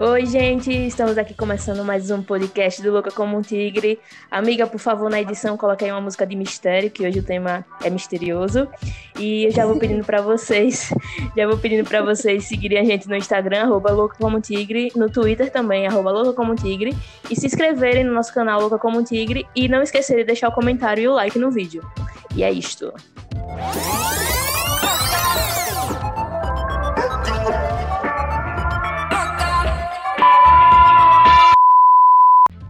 [0.00, 3.98] Oi, gente, estamos aqui começando mais um podcast do Louca como um Tigre.
[4.30, 7.66] Amiga, por favor, na edição coloque aí uma música de mistério, que hoje o tema
[7.82, 8.68] é misterioso.
[9.18, 10.94] E eu já vou pedindo para vocês,
[11.36, 15.10] já vou pedindo para vocês seguirem a gente no Instagram, arroba Louca como Tigre, no
[15.10, 16.96] Twitter também, arroba Louca como Tigre,
[17.28, 20.48] e se inscreverem no nosso canal Louca como um Tigre e não esquecerem de deixar
[20.48, 21.82] o comentário e o like no vídeo.
[22.36, 22.94] E é isto.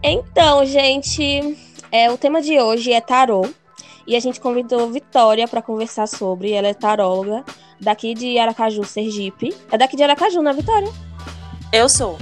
[0.01, 1.57] Então, gente,
[1.91, 3.45] é, o tema de hoje é tarô.
[4.07, 6.51] E a gente convidou Vitória para conversar sobre.
[6.51, 7.43] Ela é taróloga
[7.79, 9.53] daqui de Aracaju, Sergipe.
[9.71, 10.89] É daqui de Aracaju, não é, Vitória?
[11.71, 12.17] Eu sou.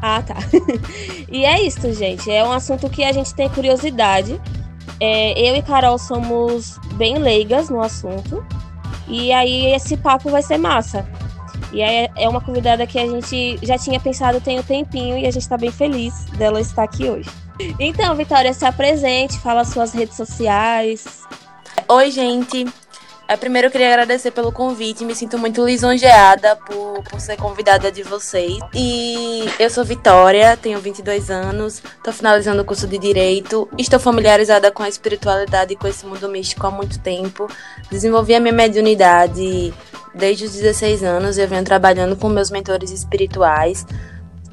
[0.00, 0.36] Ah, tá.
[1.30, 2.30] e é isso, gente.
[2.30, 4.40] É um assunto que a gente tem curiosidade.
[5.00, 8.46] É, eu e Carol somos bem leigas no assunto.
[9.08, 11.06] E aí esse papo vai ser massa.
[11.72, 15.26] E é, é uma convidada que a gente já tinha pensado tem um tempinho e
[15.26, 17.28] a gente está bem feliz dela estar aqui hoje.
[17.78, 21.22] Então, Vitória, se apresente, fala suas redes sociais.
[21.88, 22.66] Oi, gente.
[23.28, 27.90] É, primeiro eu queria agradecer pelo convite, me sinto muito lisonjeada por, por ser convidada
[27.90, 28.58] de vocês.
[28.72, 34.70] E eu sou Vitória, tenho 22 anos, estou finalizando o curso de Direito, estou familiarizada
[34.70, 37.48] com a espiritualidade e com esse mundo místico há muito tempo.
[37.90, 39.74] Desenvolvi a minha mediunidade
[40.16, 43.84] desde os 16 anos eu venho trabalhando com meus mentores espirituais.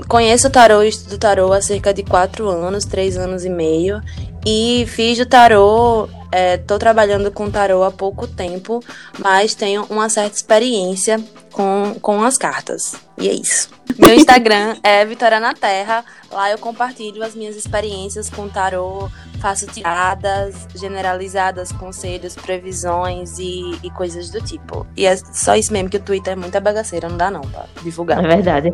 [0.08, 4.02] Conheço o tarô e estudo tarô há cerca de 4 anos, 3 anos e meio.
[4.46, 8.84] E fiz o tarô Estou é, trabalhando com tarô há pouco tempo,
[9.20, 12.96] mas tenho uma certa experiência com, com as cartas.
[13.20, 13.70] E é isso.
[13.98, 16.04] Meu Instagram é Vitória na Terra.
[16.32, 23.90] Lá eu compartilho as minhas experiências com tarô, faço tiradas generalizadas, conselhos, previsões e, e,
[23.92, 24.88] coisas do tipo.
[24.96, 27.66] E é só isso mesmo que o Twitter é muita bagaceira, não dá não pra
[27.82, 28.24] divulgar.
[28.24, 28.74] É verdade.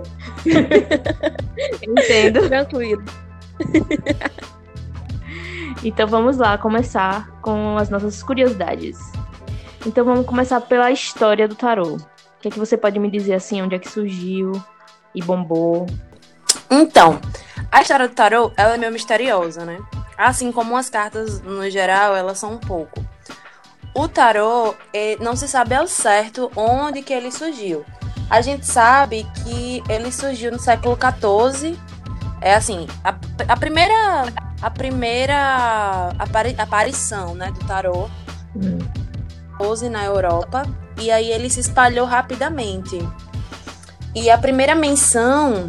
[1.81, 2.47] Entendo.
[2.47, 3.03] Tranquilo.
[5.83, 8.97] Então vamos lá começar com as nossas curiosidades.
[9.85, 11.95] Então vamos começar pela história do tarô.
[11.95, 14.51] O que é que você pode me dizer assim, onde é que surgiu
[15.13, 15.87] e bombou?
[16.69, 17.19] Então,
[17.71, 19.79] a história do tarô, ela é meio misteriosa, né?
[20.17, 23.03] Assim como as cartas no geral, elas são um pouco.
[23.93, 27.85] O tarô, eh, não se sabe ao certo onde que ele surgiu.
[28.29, 31.77] A gente sabe que ele surgiu no século XIV.
[32.41, 33.15] É assim, a,
[33.47, 33.95] a primeira
[34.61, 38.09] a primeira apari aparição né, do tarô
[38.55, 38.79] hum.
[39.89, 40.63] na Europa
[40.99, 42.99] e aí ele se espalhou rapidamente.
[44.15, 45.67] E a primeira menção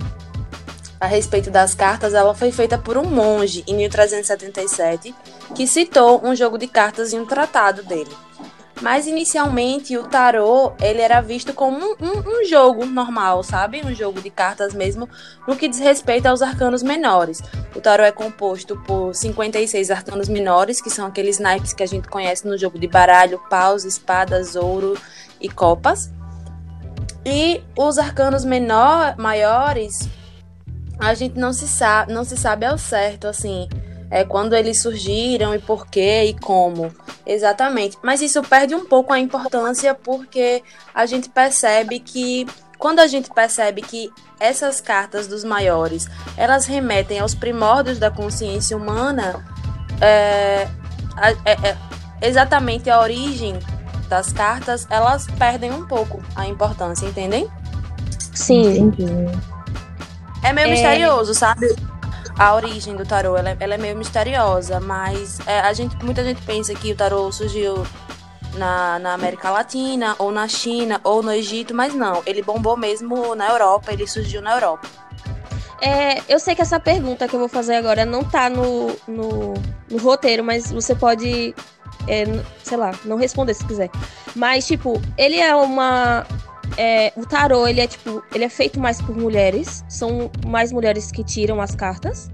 [1.01, 5.15] a respeito das cartas, ela foi feita por um monge em 1377,
[5.55, 8.11] que citou um jogo de cartas em um tratado dele.
[8.83, 13.83] Mas inicialmente o tarô ele era visto como um, um, um, jogo normal, sabe?
[13.85, 15.09] Um jogo de cartas mesmo,
[15.47, 17.43] no que diz respeito aos arcanos menores.
[17.75, 22.09] O tarô é composto por 56 arcanos menores, que são aqueles naipes que a gente
[22.09, 24.99] conhece no jogo de baralho, paus, espadas, ouro
[25.41, 26.11] e copas.
[27.25, 30.09] E os arcanos menor, maiores,
[30.99, 33.69] a gente não se sabe, não se sabe ao certo, assim
[34.11, 36.93] é, quando eles surgiram e por quê e como.
[37.25, 37.97] Exatamente.
[38.03, 43.31] Mas isso perde um pouco a importância porque a gente percebe que quando a gente
[43.31, 44.11] percebe que
[44.41, 49.45] essas cartas dos maiores elas remetem aos primórdios da consciência humana,
[50.01, 50.67] é,
[51.45, 51.77] é, é,
[52.23, 53.59] exatamente a origem
[54.11, 57.49] das cartas, elas perdem um pouco a importância, entendem?
[58.35, 58.79] Sim.
[58.79, 59.07] Entendi.
[60.43, 60.71] É meio é...
[60.71, 61.67] misterioso, sabe?
[62.39, 66.25] a origem do tarô, ela, é, ela é meio misteriosa, mas é, a gente, muita
[66.25, 67.87] gente pensa que o tarô surgiu
[68.55, 73.35] na, na América Latina, ou na China, ou no Egito, mas não, ele bombou mesmo
[73.35, 74.89] na Europa, ele surgiu na Europa.
[75.83, 79.55] É, eu sei que essa pergunta que eu vou fazer agora não tá no, no,
[79.91, 81.55] no roteiro, mas você pode,
[82.07, 82.25] é,
[82.63, 83.91] sei lá, não responder se quiser.
[84.35, 86.27] Mas, tipo, ele é uma.
[86.77, 89.85] É, o tarô, ele é tipo, ele é feito mais por mulheres.
[89.89, 92.31] São mais mulheres que tiram as cartas.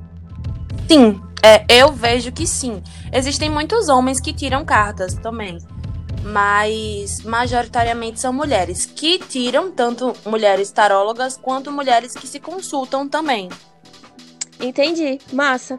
[0.89, 2.83] Sim, é, eu vejo que sim.
[3.13, 5.59] Existem muitos homens que tiram cartas também.
[6.23, 13.49] Mas majoritariamente são mulheres que tiram, tanto mulheres tarólogas quanto mulheres que se consultam também.
[14.61, 15.79] Entendi, massa.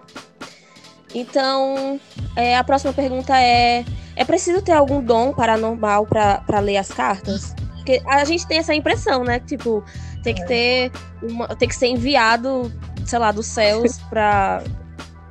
[1.17, 1.99] Então,
[2.35, 3.83] é, a próxima pergunta é:
[4.15, 7.55] é preciso ter algum dom paranormal para ler as cartas?
[7.77, 9.39] Porque a gente tem essa impressão, né?
[9.39, 9.83] Tipo,
[10.21, 10.91] tem que ter
[11.23, 12.71] uma, tem que ser enviado,
[13.03, 14.61] sei lá, dos céus pra,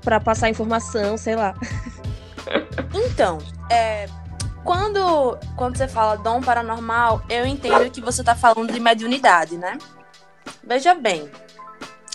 [0.00, 1.54] pra passar informação, sei lá.
[2.92, 3.38] Então,
[3.70, 4.08] é,
[4.64, 9.78] quando, quando você fala dom paranormal, eu entendo que você tá falando de mediunidade, né?
[10.64, 11.30] Veja bem,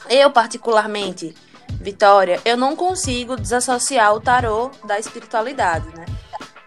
[0.10, 1.34] Eu, particularmente,
[1.80, 6.06] Vitória, eu não consigo desassociar o tarô da espiritualidade, né?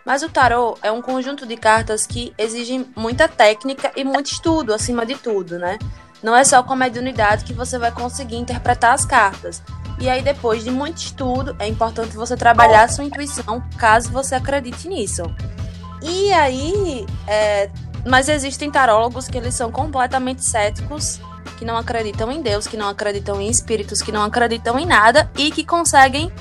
[0.04, 4.74] Mas o tarô é um conjunto de cartas que exigem muita técnica e muito estudo,
[4.74, 5.78] acima de tudo, né?
[6.22, 9.62] Não é só com a mediunidade que você vai conseguir interpretar as cartas.
[9.98, 14.34] E aí, depois de muito estudo, é importante você trabalhar a sua intuição, caso você
[14.34, 15.22] acredite nisso.
[16.02, 17.70] E aí, é...
[18.06, 21.20] mas existem tarólogos que eles são completamente céticos
[21.54, 25.30] que não acreditam em Deus, que não acreditam em espíritos, que não acreditam em nada
[25.36, 26.32] e que conseguem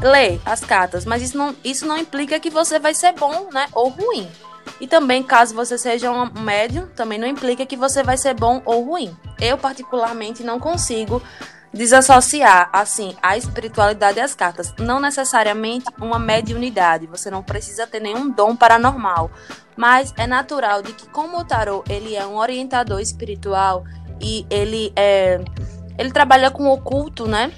[0.00, 1.04] ler as cartas.
[1.04, 3.66] Mas isso não, isso não implica que você vai ser bom, né?
[3.72, 4.28] Ou ruim.
[4.80, 8.60] E também, caso você seja um médium, também não implica que você vai ser bom
[8.64, 9.16] ou ruim.
[9.40, 11.22] Eu, particularmente, não consigo
[11.76, 14.74] desassociar, assim, a espiritualidade as cartas.
[14.78, 17.06] Não necessariamente uma mediunidade.
[17.06, 19.30] Você não precisa ter nenhum dom paranormal.
[19.76, 23.84] Mas é natural de que, como o tarô ele é um orientador espiritual
[24.20, 25.40] e ele é
[25.98, 27.52] ele trabalha com o oculto, né?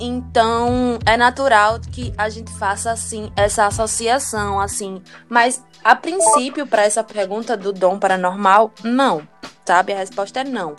[0.00, 5.00] Então é natural que a gente faça assim essa associação, assim.
[5.28, 9.26] Mas a princípio para essa pergunta do dom paranormal, não,
[9.64, 9.92] sabe?
[9.92, 10.74] A resposta é não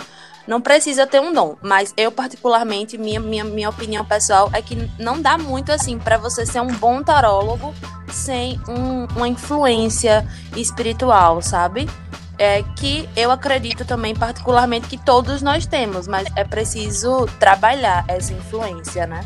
[0.48, 4.90] não precisa ter um dom, mas eu particularmente, minha, minha, minha opinião pessoal é que
[5.00, 7.74] não dá muito assim para você ser um bom tarólogo
[8.12, 11.90] sem um, uma influência espiritual, sabe?
[12.38, 18.34] É que eu acredito também particularmente que todos nós temos, mas é preciso trabalhar essa
[18.34, 19.22] influência, né?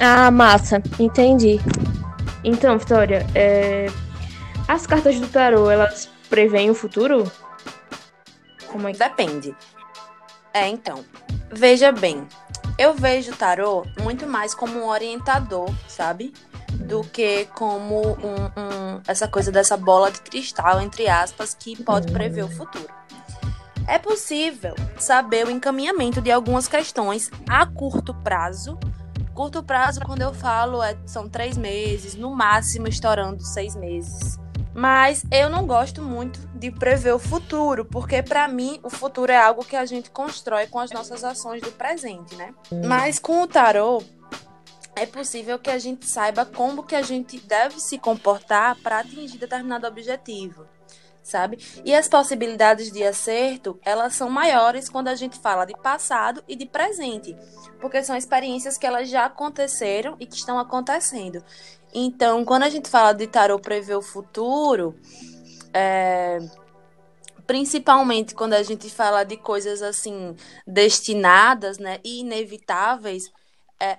[0.00, 1.60] Ah, massa, entendi.
[2.42, 3.86] Então, Vitória, é...
[4.68, 7.30] as cartas do tarô, elas preveem o futuro?
[8.66, 8.98] Como é que...
[8.98, 9.54] Depende.
[10.54, 11.04] É, então.
[11.50, 12.26] Veja bem,
[12.78, 16.32] eu vejo o tarô muito mais como um orientador, sabe?
[16.72, 22.10] Do que como um, um, essa coisa dessa bola de cristal, entre aspas, que pode
[22.12, 22.88] prever o futuro.
[23.86, 28.78] É possível saber o encaminhamento de algumas questões a curto prazo.
[29.34, 34.38] Curto prazo, quando eu falo, é, são três meses, no máximo estourando seis meses.
[34.74, 39.36] Mas eu não gosto muito de prever o futuro, porque para mim o futuro é
[39.36, 42.52] algo que a gente constrói com as nossas ações do presente, né?
[42.84, 44.02] Mas com o tarô
[44.96, 49.38] é possível que a gente saiba como que a gente deve se comportar para atingir
[49.38, 50.66] determinado objetivo
[51.24, 51.58] sabe?
[51.84, 56.54] E as possibilidades de acerto, elas são maiores quando a gente fala de passado e
[56.54, 57.34] de presente,
[57.80, 61.42] porque são experiências que elas já aconteceram e que estão acontecendo.
[61.94, 64.98] Então, quando a gente fala de tarot prever o futuro,
[65.72, 66.38] é,
[67.46, 70.34] principalmente quando a gente fala de coisas assim
[70.66, 73.30] destinadas, né, e inevitáveis,
[73.80, 73.98] é,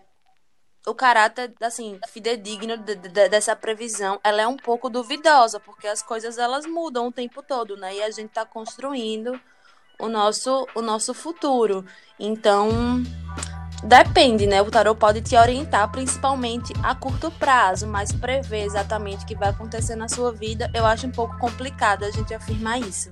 [0.85, 6.01] o caráter assim fidedigno de, de, dessa previsão, ela é um pouco duvidosa, porque as
[6.01, 7.95] coisas elas mudam o tempo todo, né?
[7.95, 9.39] E a gente está construindo
[9.99, 11.83] o nosso o nosso futuro.
[12.19, 12.69] Então,
[13.85, 14.63] Depende, né?
[14.63, 19.49] O tarot pode te orientar principalmente a curto prazo, mas prever exatamente o que vai
[19.49, 23.11] acontecer na sua vida, eu acho um pouco complicado a gente afirmar isso.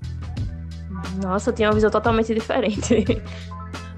[1.22, 3.06] Nossa, eu tenho uma visão totalmente diferente.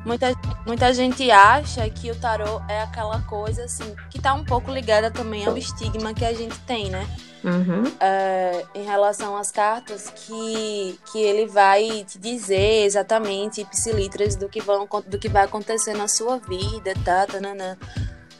[0.06, 0.36] Muita,
[0.68, 5.10] muita gente acha que o tarô é aquela coisa assim, que tá um pouco ligada
[5.10, 7.08] também ao estigma que a gente tem, né?
[7.46, 7.84] Uhum.
[8.00, 14.60] É, em relação às cartas, que, que ele vai te dizer exatamente ipsilitras do que,
[14.60, 17.78] vão, do que vai acontecer na sua vida, tá, tá, nanã.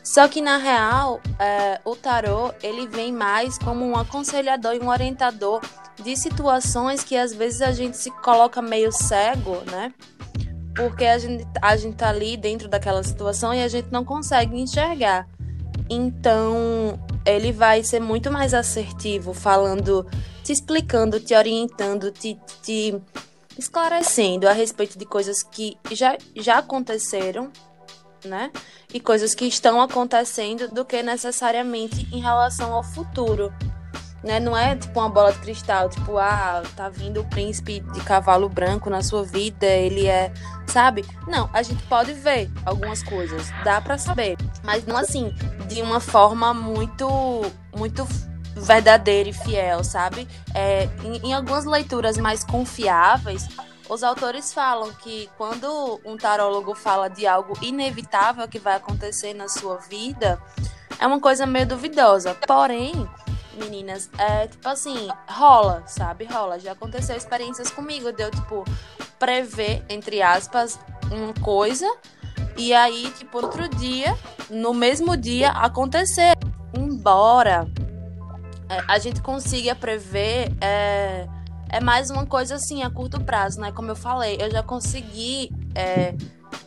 [0.04, 4.90] Só que na real, é, o tarô ele vem mais como um aconselhador e um
[4.90, 5.62] orientador
[6.04, 9.94] de situações que às vezes a gente se coloca meio cego, né?
[10.76, 14.60] Porque a gente, a gente tá ali dentro daquela situação e a gente não consegue
[14.60, 15.28] enxergar.
[15.90, 20.06] Então, ele vai ser muito mais assertivo, falando,
[20.44, 22.96] te explicando, te orientando, te, te
[23.58, 27.52] esclarecendo a respeito de coisas que já, já aconteceram,
[28.24, 28.52] né?
[28.94, 33.54] E coisas que estão acontecendo, do que necessariamente em relação ao futuro.
[34.24, 34.40] Né?
[34.40, 38.50] Não é tipo uma bola de cristal, tipo, ah, tá vindo o príncipe de cavalo
[38.50, 40.34] branco na sua vida, ele é,
[40.66, 41.06] sabe?
[41.28, 45.32] Não, a gente pode ver algumas coisas, dá para saber, mas não assim,
[45.68, 47.08] de uma forma muito,
[47.76, 48.08] muito
[48.56, 50.28] verdadeira e fiel, sabe?
[50.56, 53.48] É, em, em algumas leituras mais confiáveis,
[53.88, 59.48] os autores falam que quando um tarólogo fala de algo inevitável que vai acontecer na
[59.48, 60.42] sua vida,
[61.00, 62.36] é uma coisa meio duvidosa.
[62.48, 63.08] Porém,
[63.56, 66.26] meninas, é tipo assim, rola, sabe?
[66.26, 66.60] Rola.
[66.60, 68.64] Já aconteceu experiências comigo, deu tipo
[69.18, 70.80] prever, entre aspas,
[71.12, 71.88] uma coisa
[72.58, 74.18] e aí, tipo, outro dia,
[74.50, 76.34] no mesmo dia, acontecer.
[76.74, 77.68] Embora
[78.70, 81.28] é, a gente consiga prever, é,
[81.70, 83.72] é mais uma coisa assim, a curto prazo, né?
[83.72, 86.16] Como eu falei, eu já consegui é,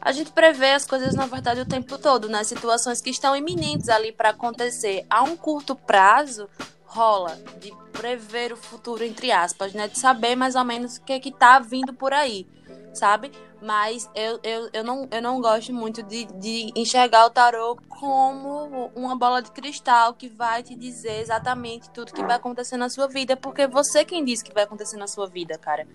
[0.01, 2.45] a gente prevê as coisas, na verdade, o tempo todo, né?
[2.45, 6.49] Situações que estão iminentes ali para acontecer a um curto prazo,
[6.89, 9.89] rola de prever o futuro, entre aspas, né?
[9.89, 12.47] De saber mais ou menos o que, é que tá vindo por aí,
[12.95, 13.31] sabe?
[13.61, 18.91] Mas eu, eu, eu, não, eu não gosto muito de, de enxergar o tarô como
[18.95, 23.07] uma bola de cristal que vai te dizer exatamente tudo que vai acontecer na sua
[23.07, 25.87] vida, porque você quem diz que vai acontecer na sua vida, cara.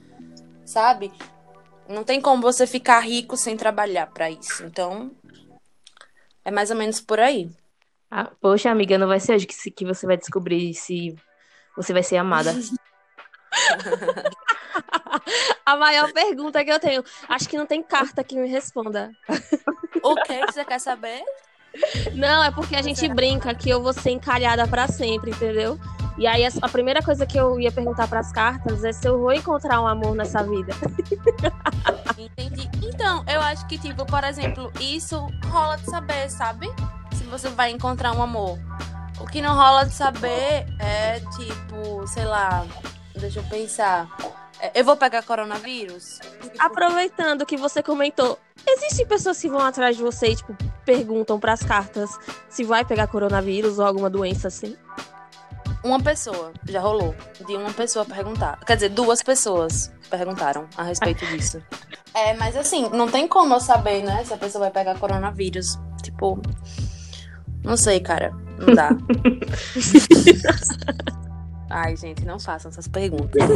[0.66, 1.12] Sabe?
[1.88, 4.64] Não tem como você ficar rico sem trabalhar para isso.
[4.64, 5.12] Então,
[6.46, 7.50] é mais ou menos por aí.
[8.16, 11.16] Ah, poxa, amiga, não vai ser hoje que, que você vai descobrir se
[11.76, 12.54] você vai ser amada.
[15.66, 17.04] A maior pergunta que eu tenho.
[17.28, 19.12] Acho que não tem carta que me responda.
[20.04, 21.24] O que você quer saber?
[22.14, 25.80] Não, é porque a gente brinca que eu vou ser encalhada para sempre, entendeu?
[26.16, 29.18] E aí a primeira coisa que eu ia perguntar para as cartas é se eu
[29.18, 30.72] vou encontrar um amor nessa vida.
[32.16, 32.70] Entendi.
[32.84, 36.70] Então, eu acho que tipo, por exemplo, isso rola de saber, sabe?
[37.34, 38.60] Você vai encontrar um amor.
[39.20, 42.64] O que não rola de saber é tipo, sei lá,
[43.16, 44.08] deixa eu pensar.
[44.60, 46.20] É, eu vou pegar coronavírus?
[46.60, 48.38] Aproveitando que você comentou,
[48.68, 52.12] existem pessoas que vão atrás de você e, tipo, perguntam para as cartas
[52.48, 54.78] se vai pegar coronavírus ou alguma doença assim?
[55.84, 57.16] Uma pessoa, já rolou,
[57.48, 58.60] de uma pessoa perguntar.
[58.64, 61.60] Quer dizer, duas pessoas perguntaram a respeito disso.
[62.16, 65.80] É, mas assim, não tem como eu saber, né, se a pessoa vai pegar coronavírus.
[66.04, 66.40] Tipo,
[67.64, 68.32] não sei, cara.
[68.58, 68.90] Não dá.
[71.70, 73.42] Ai, gente, não façam essas perguntas.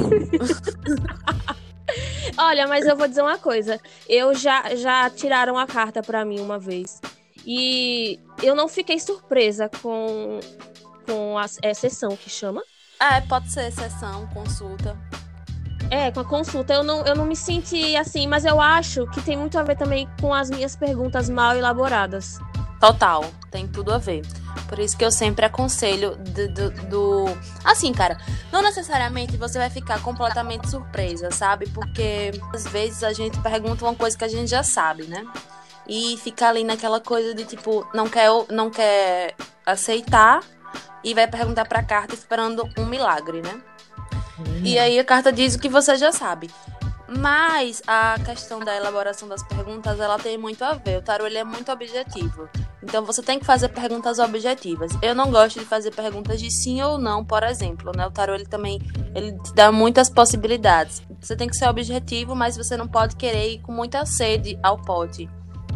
[2.37, 3.79] Olha, mas eu vou dizer uma coisa.
[4.09, 6.99] Eu já, já tiraram a carta para mim uma vez.
[7.45, 10.39] E eu não fiquei surpresa com
[11.07, 12.61] com a é, sessão que chama?
[12.99, 14.97] Ah, pode ser sessão, consulta.
[15.89, 19.21] É, com a consulta eu não, eu não me senti assim, mas eu acho que
[19.21, 22.39] tem muito a ver também com as minhas perguntas mal elaboradas.
[22.79, 24.22] Total, tem tudo a ver.
[24.67, 27.25] Por isso que eu sempre aconselho do, do, do,
[27.63, 28.17] Assim, cara,
[28.51, 31.67] não necessariamente você vai ficar completamente surpresa, sabe?
[31.69, 35.25] Porque às vezes a gente pergunta uma coisa que a gente já sabe, né?
[35.88, 40.41] E fica ali naquela coisa de tipo, não quer, não quer aceitar
[41.03, 43.62] e vai perguntar para a carta esperando um milagre, né?
[44.39, 44.62] Hum.
[44.63, 46.51] E aí a carta diz o que você já sabe.
[47.07, 50.98] Mas a questão da elaboração das perguntas, ela tem muito a ver.
[50.98, 52.50] O tarô ele é muito objetivo.
[52.81, 54.91] Então você tem que fazer perguntas objetivas.
[55.01, 58.05] Eu não gosto de fazer perguntas de sim ou não, por exemplo, né?
[58.05, 58.79] O tarô ele também
[59.15, 61.01] ele te dá muitas possibilidades.
[61.19, 64.77] Você tem que ser objetivo, mas você não pode querer ir com muita sede ao
[64.77, 65.27] pote,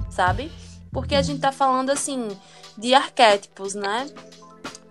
[0.09, 0.51] sabe?
[0.91, 2.27] Porque a gente tá falando assim
[2.77, 4.07] de arquétipos, né?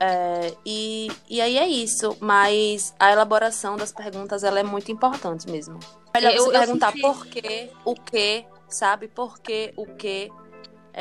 [0.02, 5.48] É, e, e aí é isso, mas a elaboração das perguntas ela é muito importante
[5.48, 5.78] mesmo.
[6.14, 7.02] Melhor eu, você perguntar senti...
[7.02, 9.08] por quê, o que, sabe?
[9.08, 10.30] Por quê, o que,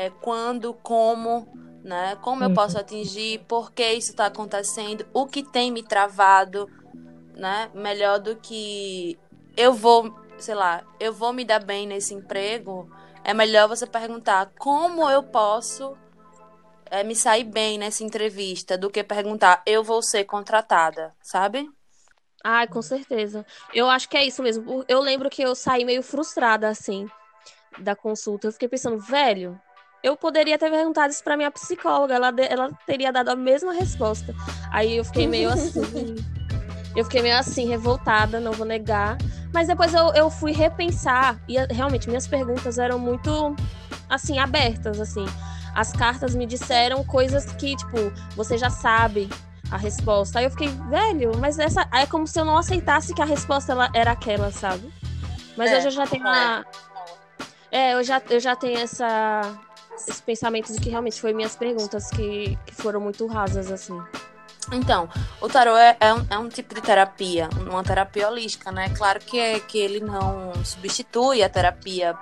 [0.00, 1.46] é, quando, como,
[1.84, 2.16] né?
[2.22, 6.66] Como eu posso atingir, por que isso está acontecendo, o que tem me travado,
[7.34, 7.70] né?
[7.74, 9.18] Melhor do que
[9.54, 12.90] eu vou, sei lá, eu vou me dar bem nesse emprego.
[13.22, 15.94] É melhor você perguntar como eu posso
[16.86, 21.70] é, me sair bem nessa entrevista do que perguntar, eu vou ser contratada, sabe?
[22.42, 23.44] Ai, com certeza.
[23.74, 24.82] Eu acho que é isso mesmo.
[24.88, 27.06] Eu lembro que eu saí meio frustrada, assim,
[27.78, 28.46] da consulta.
[28.46, 29.60] Eu fiquei pensando, velho,
[30.02, 34.34] eu poderia ter perguntado isso pra minha psicóloga, ela, ela teria dado a mesma resposta.
[34.70, 36.16] Aí eu fiquei meio assim.
[36.96, 39.18] eu fiquei meio assim, revoltada, não vou negar.
[39.52, 43.54] Mas depois eu, eu fui repensar, e realmente minhas perguntas eram muito,
[44.08, 45.26] assim, abertas, assim
[45.74, 49.28] as cartas me disseram coisas que, tipo, você já sabe
[49.70, 50.38] a resposta.
[50.38, 51.86] Aí eu fiquei, velho, mas essa.
[51.92, 54.92] É como se eu não aceitasse que a resposta ela, era aquela, sabe?
[55.56, 56.66] Mas é, hoje eu já tenho uma.
[57.70, 59.58] É, eu já, eu já tenho essa,
[60.08, 64.00] esse pensamento de que realmente foi minhas perguntas que, que foram muito rasas, assim.
[64.72, 65.08] Então,
[65.40, 68.88] o tarô é, é, um, é um tipo de terapia, uma terapia holística, né?
[68.90, 72.16] Claro que, que ele não substitui a terapia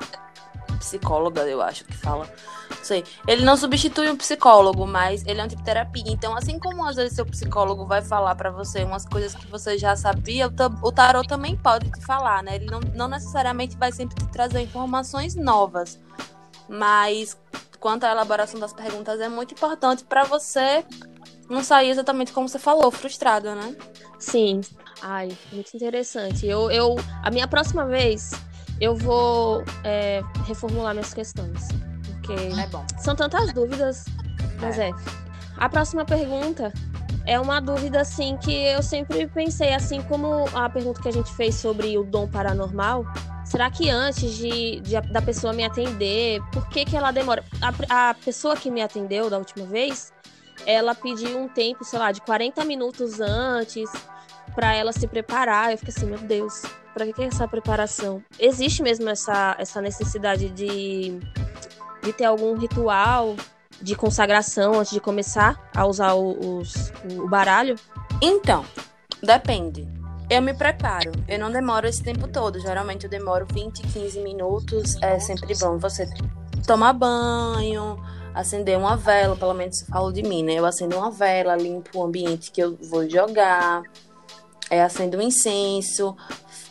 [0.79, 2.27] psicóloga, eu acho que fala.
[2.71, 3.05] Não sei.
[3.27, 6.05] Ele não substitui um psicólogo, mas ele é um tipo de terapia.
[6.07, 9.77] Então, assim como às vezes seu psicólogo vai falar para você umas coisas que você
[9.77, 10.51] já sabia,
[10.83, 12.57] o tarot também pode te falar, né?
[12.57, 15.99] Ele não, não necessariamente vai sempre te trazer informações novas.
[16.69, 17.37] Mas
[17.81, 20.85] quanto à elaboração das perguntas é muito importante para você
[21.49, 23.77] não sair exatamente como você falou, frustrado, né?
[24.19, 24.61] Sim.
[25.01, 26.47] Ai, muito interessante.
[26.47, 28.33] Eu, eu, a minha próxima vez,
[28.81, 31.69] eu vou é, reformular minhas questões.
[32.05, 34.05] Porque é são tantas dúvidas.
[34.61, 34.91] Mas é.
[34.91, 34.93] é.
[35.57, 36.73] A próxima pergunta
[37.27, 41.33] é uma dúvida assim que eu sempre pensei, assim como a pergunta que a gente
[41.35, 43.05] fez sobre o dom paranormal,
[43.49, 47.43] Será que antes de, de da pessoa me atender, por que, que ela demora?
[47.89, 50.13] A, a pessoa que me atendeu da última vez,
[50.67, 53.91] ela pediu um tempo, sei lá, de 40 minutos antes
[54.55, 55.73] para ela se preparar.
[55.73, 56.63] Eu fiquei assim, meu Deus,
[56.93, 58.23] para que, que é essa preparação?
[58.39, 61.19] Existe mesmo essa, essa necessidade de,
[62.03, 63.35] de ter algum ritual
[63.81, 67.77] de consagração antes de começar a usar o, os, o baralho?
[68.21, 68.63] Então,
[69.23, 69.98] depende.
[70.31, 71.11] Eu me preparo.
[71.27, 72.61] Eu não demoro esse tempo todo.
[72.61, 74.95] Geralmente eu demoro 20, 15 minutos.
[75.03, 76.07] É sempre bom você
[76.67, 77.99] tomar banho,
[78.35, 80.55] acender uma vela, pelo menos falo de mim, né?
[80.55, 83.83] Eu acendo uma vela, limpo o ambiente que eu vou jogar,
[84.69, 86.15] é, acendo um incenso,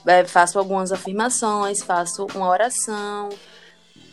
[0.06, 3.30] é, faço algumas afirmações, faço uma oração.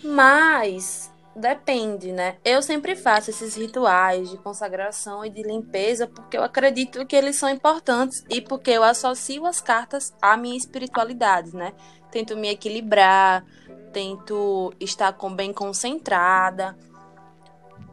[0.02, 1.03] Mas
[1.36, 2.36] Depende, né?
[2.44, 7.36] Eu sempre faço esses rituais de consagração e de limpeza porque eu acredito que eles
[7.36, 11.72] são importantes e porque eu associo as cartas à minha espiritualidade, né?
[12.12, 13.44] Tento me equilibrar,
[13.92, 16.76] tento estar com bem concentrada.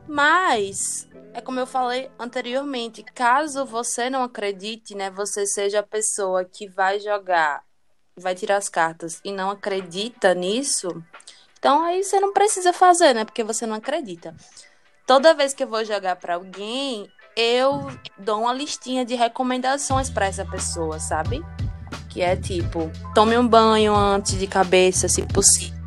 [0.08, 6.44] Mas é como eu falei anteriormente, caso você não acredite, né, você seja a pessoa
[6.44, 7.64] que vai jogar,
[8.18, 10.90] vai tirar as cartas e não acredita nisso,
[11.62, 13.24] então aí você não precisa fazer, né?
[13.24, 14.36] Porque você não acredita.
[15.06, 17.88] Toda vez que eu vou jogar para alguém, eu
[18.18, 21.40] dou uma listinha de recomendações para essa pessoa, sabe?
[22.10, 25.80] Que é tipo, tome um banho antes de cabeça, se possível.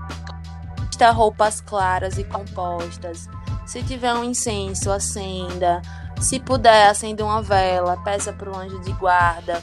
[0.87, 3.29] Vista roupas claras e compostas.
[3.67, 5.83] Se tiver um incenso, acenda.
[6.21, 9.61] Se puder, acenda uma vela, peça para o anjo de guarda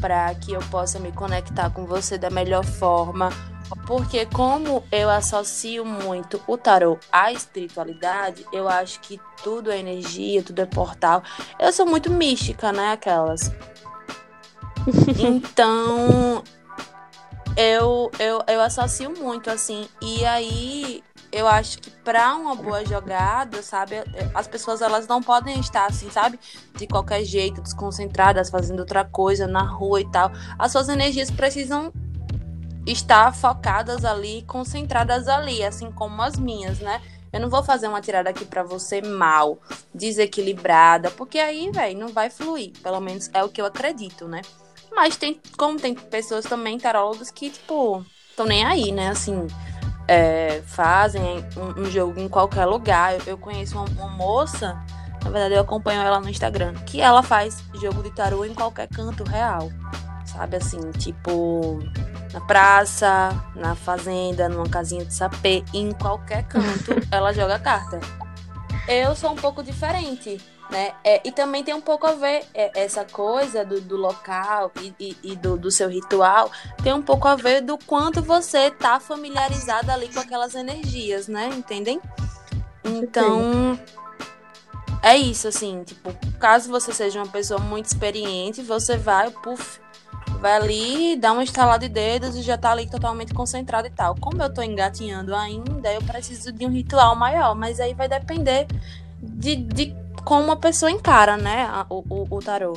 [0.00, 3.30] para que eu possa me conectar com você da melhor forma
[3.86, 10.42] porque como eu associo muito o tarô à espiritualidade, eu acho que tudo é energia,
[10.42, 11.22] tudo é portal.
[11.58, 13.52] Eu sou muito mística, né, aquelas.
[15.18, 16.42] então,
[17.56, 19.88] eu, eu, eu associo muito, assim.
[20.02, 23.96] E aí, eu acho que para uma boa jogada, sabe,
[24.34, 26.40] as pessoas elas não podem estar assim, sabe,
[26.74, 30.32] de qualquer jeito, desconcentradas, fazendo outra coisa na rua e tal.
[30.58, 31.92] As suas energias precisam
[32.86, 37.02] estar focadas ali, concentradas ali, assim como as minhas, né?
[37.32, 39.58] Eu não vou fazer uma tirada aqui para você mal,
[39.92, 42.72] desequilibrada, porque aí, velho, não vai fluir.
[42.82, 44.40] Pelo menos é o que eu acredito, né?
[44.90, 49.08] Mas tem, como tem pessoas também, tarólogos, que, tipo, estão nem aí, né?
[49.08, 49.46] Assim,
[50.08, 53.14] é, fazem um, um, jogo em qualquer lugar.
[53.14, 54.80] Eu, eu conheço uma, uma, moça,
[55.22, 58.88] na verdade eu acompanho ela no Instagram, que ela faz jogo de tarô em qualquer
[58.88, 59.70] canto real.
[60.24, 61.80] Sabe assim, tipo,
[62.32, 68.00] na praça, na fazenda, numa casinha de sapê, em qualquer canto, ela joga carta.
[68.88, 70.92] Eu sou um pouco diferente, né?
[71.04, 74.94] É, e também tem um pouco a ver é, essa coisa do, do local e,
[74.98, 76.50] e, e do, do, seu ritual,
[76.82, 81.48] tem um pouco a ver do quanto você tá familiarizada ali com aquelas energias, né?
[81.48, 82.00] Entendem?
[82.84, 83.78] Então,
[85.02, 89.80] é isso, assim, tipo, caso você seja uma pessoa muito experiente, você vai, puf,
[90.36, 94.14] vai ali, dá uma estalada de dedos e já tá ali totalmente concentrado e tal.
[94.20, 98.66] Como eu tô engatinhando ainda, eu preciso de um ritual maior, mas aí vai depender
[99.20, 102.74] de, de como a pessoa encara, né, o, o, o tarô.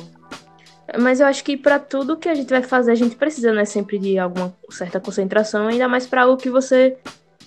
[0.98, 3.64] Mas eu acho que para tudo que a gente vai fazer, a gente precisa, né,
[3.64, 6.96] sempre de alguma certa concentração, ainda mais para algo que você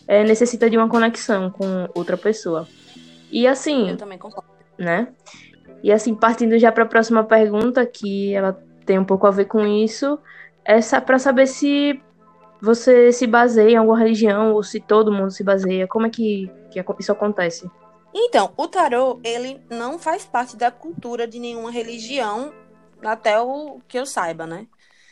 [0.08, 2.68] é, necessita de uma conexão com outra pessoa.
[3.32, 3.90] E assim.
[3.90, 4.50] Eu também concordo.
[4.78, 5.08] Né?
[5.82, 9.46] E assim, partindo já para a próxima pergunta, que ela tem um pouco a ver
[9.46, 10.20] com isso,
[10.66, 12.02] é para saber se
[12.62, 15.86] você se baseia em alguma religião ou se todo mundo se baseia.
[15.88, 17.70] Como é que, que isso acontece?
[18.14, 22.54] Então, o tarô, ele não faz parte da cultura de nenhuma religião,
[23.04, 24.68] até o que eu saiba, né?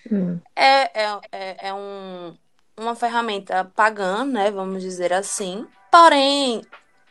[0.09, 0.39] Hum.
[0.55, 2.33] É, é, é, é um,
[2.77, 4.49] uma ferramenta pagã, né?
[4.49, 5.67] Vamos dizer assim.
[5.91, 6.61] Porém,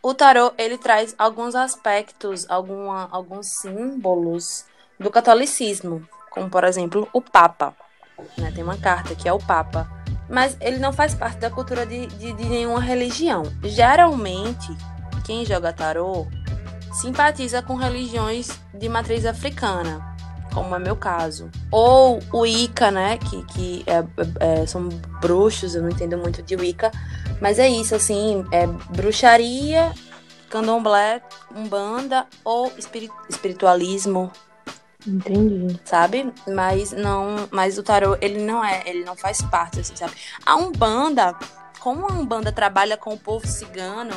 [0.02, 4.64] o tarô, ele traz alguns aspectos, alguma, alguns símbolos
[4.98, 7.74] do catolicismo como por exemplo o Papa.
[8.38, 8.52] Né?
[8.54, 9.90] Tem uma carta que é o Papa.
[10.28, 13.42] Mas ele não faz parte da cultura de, de, de nenhuma religião.
[13.64, 14.76] Geralmente,
[15.24, 16.26] quem joga tarô
[16.92, 20.16] simpatiza com religiões de matriz africana,
[20.52, 21.50] como é meu caso.
[21.70, 23.18] Ou o Ica, né?
[23.18, 24.04] Que, que é,
[24.40, 24.88] é, são
[25.20, 26.90] bruxos, eu não entendo muito de Wicca.
[27.40, 29.92] Mas é isso, assim, é bruxaria,
[30.48, 31.22] candomblé,
[31.54, 32.72] umbanda ou
[33.28, 34.30] espiritualismo,
[35.06, 35.80] Entendi.
[35.84, 36.32] Sabe?
[36.48, 40.12] Mas não, mas o tarô, ele não é, ele não faz parte assim, sabe?
[40.44, 41.36] A Umbanda,
[41.78, 44.14] como a Umbanda trabalha com o povo cigano,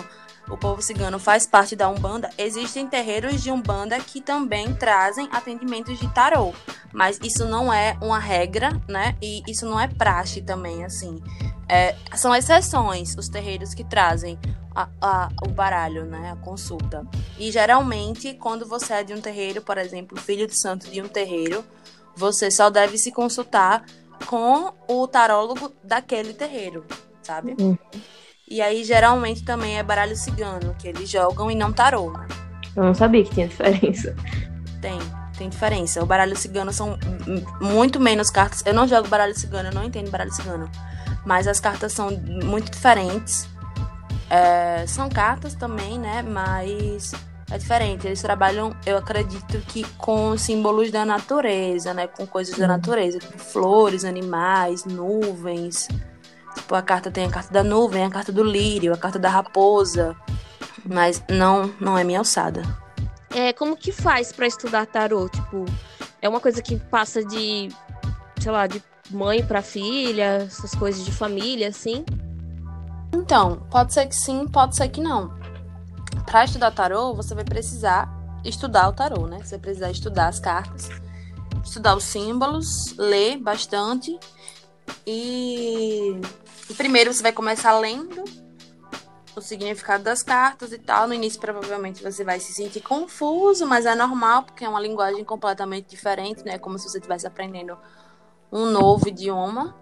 [0.49, 5.97] o povo cigano faz parte da Umbanda, existem terreiros de Umbanda que também trazem atendimentos
[5.97, 6.53] de tarô.
[6.91, 9.15] Mas isso não é uma regra, né?
[9.21, 11.21] E isso não é praxe também, assim.
[11.67, 14.37] É, são exceções os terreiros que trazem
[14.75, 16.31] a, a, o baralho, né?
[16.31, 17.05] A consulta.
[17.39, 21.07] E geralmente, quando você é de um terreiro, por exemplo, filho de santo de um
[21.07, 21.63] terreiro,
[22.15, 23.85] você só deve se consultar
[24.27, 26.85] com o tarólogo daquele terreiro,
[27.21, 27.55] sabe?
[27.59, 27.77] Uhum.
[28.49, 32.27] E aí, geralmente, também é baralho cigano, que eles jogam e não tarô, né?
[32.75, 34.15] Eu não sabia que tinha diferença.
[34.81, 34.99] Tem,
[35.37, 36.03] tem diferença.
[36.03, 36.97] O baralho cigano são
[37.61, 38.63] muito menos cartas.
[38.65, 40.69] Eu não jogo baralho cigano, eu não entendo baralho cigano.
[41.25, 43.47] Mas as cartas são muito diferentes.
[44.29, 46.21] É, são cartas também, né?
[46.21, 47.13] Mas
[47.49, 48.07] é diferente.
[48.07, 52.07] Eles trabalham, eu acredito que com símbolos da natureza, né?
[52.07, 55.87] Com coisas da natureza, tipo flores, animais, nuvens.
[56.55, 59.29] Tipo, a carta tem a carta da nuvem, a carta do lírio, a carta da
[59.29, 60.15] raposa.
[60.85, 62.61] Mas não, não é minha alçada.
[63.29, 65.27] É, como que faz para estudar tarô?
[65.29, 65.65] Tipo,
[66.21, 67.69] é uma coisa que passa de,
[68.39, 72.05] sei lá, de mãe para filha, essas coisas de família, assim?
[73.13, 75.33] Então, pode ser que sim, pode ser que não.
[76.25, 78.09] Para estudar tarô, você vai precisar
[78.43, 79.39] estudar o tarô, né?
[79.43, 80.89] Você vai precisar estudar as cartas,
[81.63, 84.17] estudar os símbolos, ler bastante
[85.05, 86.21] e e
[86.83, 88.25] primeiro você vai começar lendo
[89.33, 91.07] o significado das cartas e tal.
[91.07, 95.23] No início, provavelmente, você vai se sentir confuso, mas é normal, porque é uma linguagem
[95.23, 96.57] completamente diferente, né?
[96.57, 97.77] Como se você estivesse aprendendo
[98.51, 99.73] um novo idioma.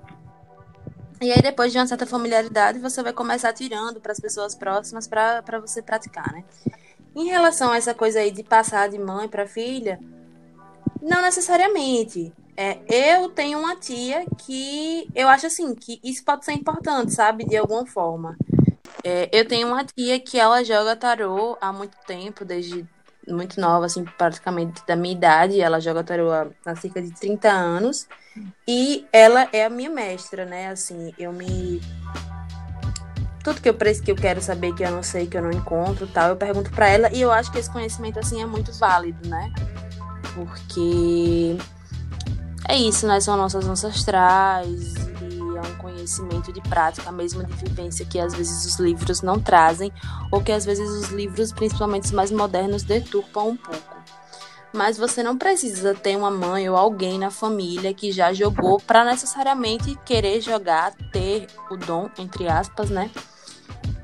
[1.20, 5.08] E aí, depois de uma certa familiaridade, você vai começar tirando para as pessoas próximas
[5.08, 6.46] para você praticar, né?
[7.16, 10.00] Em relação a essa coisa aí de passar de mãe para filha,
[11.02, 12.32] não necessariamente.
[12.56, 17.46] É, eu tenho uma tia que eu acho assim que isso pode ser importante, sabe,
[17.46, 18.36] de alguma forma.
[19.04, 22.86] É, eu tenho uma tia que ela joga tarô há muito tempo, desde
[23.28, 25.62] muito nova, assim, praticamente da minha idade.
[25.62, 28.08] Ela joga tarô há, há cerca de 30 anos.
[28.68, 30.70] E ela é a minha mestra, né?
[30.70, 31.82] Assim, eu me.
[33.44, 35.52] Tudo que eu preciso, que eu quero saber, que eu não sei, que eu não
[35.52, 37.12] encontro tal, eu pergunto para ela.
[37.12, 39.52] E eu acho que esse conhecimento, assim, é muito válido, né?
[40.36, 41.58] Porque
[42.72, 43.20] é isso, né?
[43.20, 48.66] São nossas ancestrais e é um conhecimento de prática, mesmo de vivência que às vezes
[48.66, 49.92] os livros não trazem,
[50.32, 53.98] ou que às vezes os livros, principalmente os mais modernos, deturpam um pouco.
[54.74, 59.04] Mas você não precisa ter uma mãe ou alguém na família que já jogou para
[59.04, 63.12] necessariamente querer jogar, ter o dom, entre aspas, né?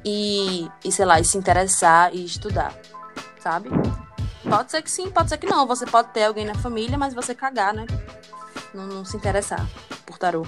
[0.04, 2.78] E, e sei lá, e se interessar e estudar,
[3.40, 3.70] sabe?
[4.44, 5.66] Pode ser que sim, pode ser que não.
[5.66, 7.86] Você pode ter alguém na família, mas você cagar, né?
[8.74, 9.68] Não, não se interessar
[10.06, 10.46] por tarô.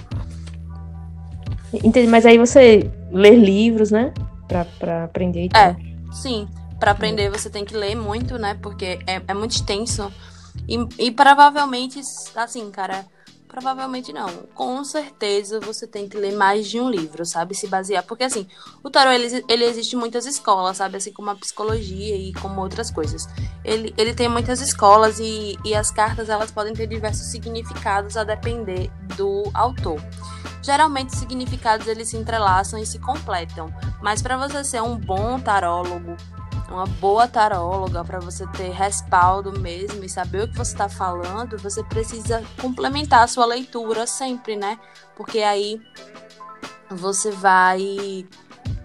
[1.72, 4.12] Entendi, mas aí você lê livros, né?
[4.48, 5.62] Pra, pra aprender e tal.
[5.62, 5.76] É,
[6.12, 6.48] sim.
[6.78, 8.58] Para aprender você tem que ler muito, né?
[8.60, 10.12] Porque é, é muito extenso.
[10.68, 12.00] E, e provavelmente,
[12.34, 13.04] assim, cara,
[13.50, 14.28] Provavelmente não.
[14.54, 17.52] Com certeza você tem que ler mais de um livro, sabe?
[17.52, 18.04] Se basear.
[18.04, 18.46] Porque assim,
[18.82, 20.96] o tarot ele, ele existe em muitas escolas, sabe?
[20.96, 23.26] Assim como a psicologia e como outras coisas.
[23.64, 28.22] Ele, ele tem muitas escolas e, e as cartas elas podem ter diversos significados a
[28.22, 30.00] depender do autor.
[30.62, 33.74] Geralmente os significados eles se entrelaçam e se completam.
[34.00, 36.16] Mas para você ser um bom tarólogo,
[36.70, 41.58] uma boa taróloga, para você ter respaldo mesmo e saber o que você está falando,
[41.58, 44.78] você precisa complementar a sua leitura sempre, né?
[45.16, 45.80] Porque aí
[46.88, 48.26] você vai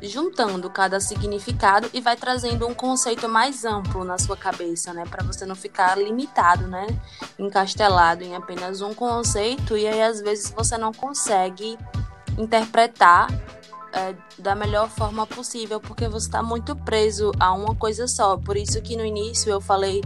[0.02, 5.24] juntando cada significado e vai trazendo um conceito mais amplo na sua cabeça, né, para
[5.24, 6.86] você não ficar limitado, né,
[7.40, 11.78] encastelado em apenas um conceito e aí às vezes você não consegue
[12.38, 13.28] interpretar
[13.96, 18.36] é, da melhor forma possível, porque você está muito preso a uma coisa só.
[18.36, 20.02] Por isso que no início eu falei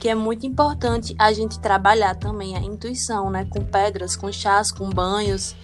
[0.00, 3.46] que é muito importante a gente trabalhar também a intuição, né?
[3.50, 5.54] Com pedras, com chás, com banhos,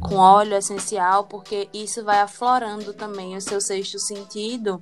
[0.00, 4.78] com óleo essencial, porque isso vai aflorando também o seu sexto sentido,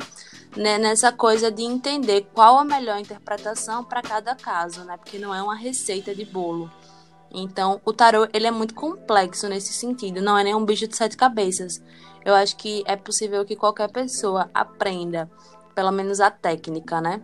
[0.56, 0.78] né?
[0.78, 4.96] Nessa coisa de entender qual a melhor interpretação para cada caso, né?
[4.96, 6.70] Porque não é uma receita de bolo.
[7.32, 10.96] Então, o tarô ele é muito complexo nesse sentido, não é nem um bicho de
[10.96, 11.82] sete cabeças.
[12.26, 15.30] Eu acho que é possível que qualquer pessoa aprenda,
[15.76, 17.22] pelo menos a técnica, né?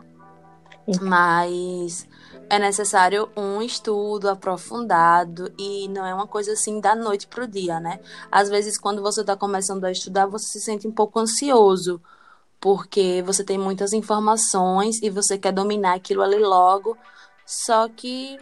[1.01, 2.09] Mas
[2.49, 7.81] é necessário um estudo aprofundado e não é uma coisa assim da noite pro dia,
[7.81, 7.99] né?
[8.31, 12.01] Às vezes, quando você está começando a estudar, você se sente um pouco ansioso,
[12.61, 16.97] porque você tem muitas informações e você quer dominar aquilo ali logo,
[17.45, 18.39] só que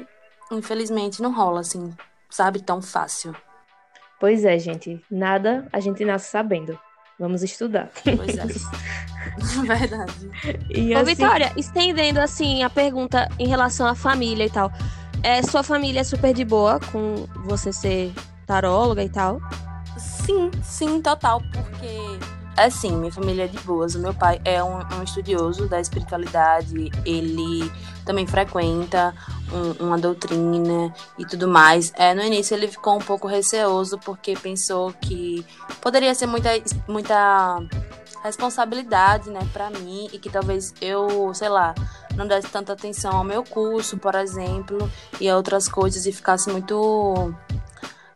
[0.53, 1.97] infelizmente não rola assim,
[2.29, 3.35] sabe, tão fácil.
[4.21, 6.79] Pois é, gente, nada a gente nasce sabendo.
[7.19, 7.91] Vamos estudar.
[8.05, 8.47] Pois é.
[9.67, 10.31] Verdade.
[10.71, 14.71] E Ô, assim, Vitória, estendendo assim a pergunta em relação à família e tal.
[15.23, 18.13] É, sua família é super de boa com você ser
[18.47, 19.41] taróloga e tal?
[19.99, 22.10] Sim, sim, total, porque
[22.67, 23.95] assim, minha família é de boas.
[23.95, 27.71] O meu pai é um, um estudioso da espiritualidade, ele
[28.05, 29.15] também frequenta
[29.53, 31.93] um- uma doutrina e tudo mais.
[31.97, 35.45] É, no início ele ficou um pouco receoso porque pensou que
[35.81, 36.51] poderia ser muita,
[36.89, 37.61] muita
[38.23, 41.75] responsabilidade, né, para mim e que talvez eu, sei lá,
[42.15, 46.51] não desse tanta atenção ao meu curso, por exemplo, e a outras coisas e ficasse
[46.51, 47.35] muito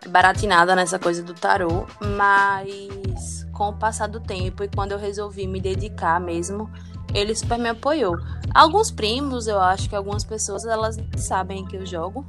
[0.08, 1.86] baratinada nessa coisa do tarô,
[2.16, 6.70] mas com o passar do tempo e quando eu resolvi me dedicar mesmo,
[7.14, 8.18] ele super me apoiou.
[8.52, 12.26] Alguns primos, eu acho que algumas pessoas, elas sabem que eu jogo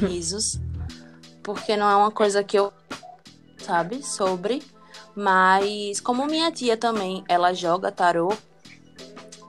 [0.00, 0.60] risos,
[1.42, 2.72] porque não é uma coisa que eu
[3.58, 4.62] sabe sobre,
[5.14, 8.32] mas como minha tia também, ela joga tarô,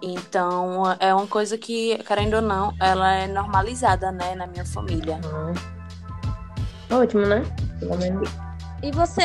[0.01, 5.19] então é uma coisa que, querendo ou não, ela é normalizada, né, na minha família.
[5.23, 5.80] ah,
[6.91, 7.43] Ótimo, né?
[7.79, 8.29] Pelo menos.
[8.83, 9.21] E você,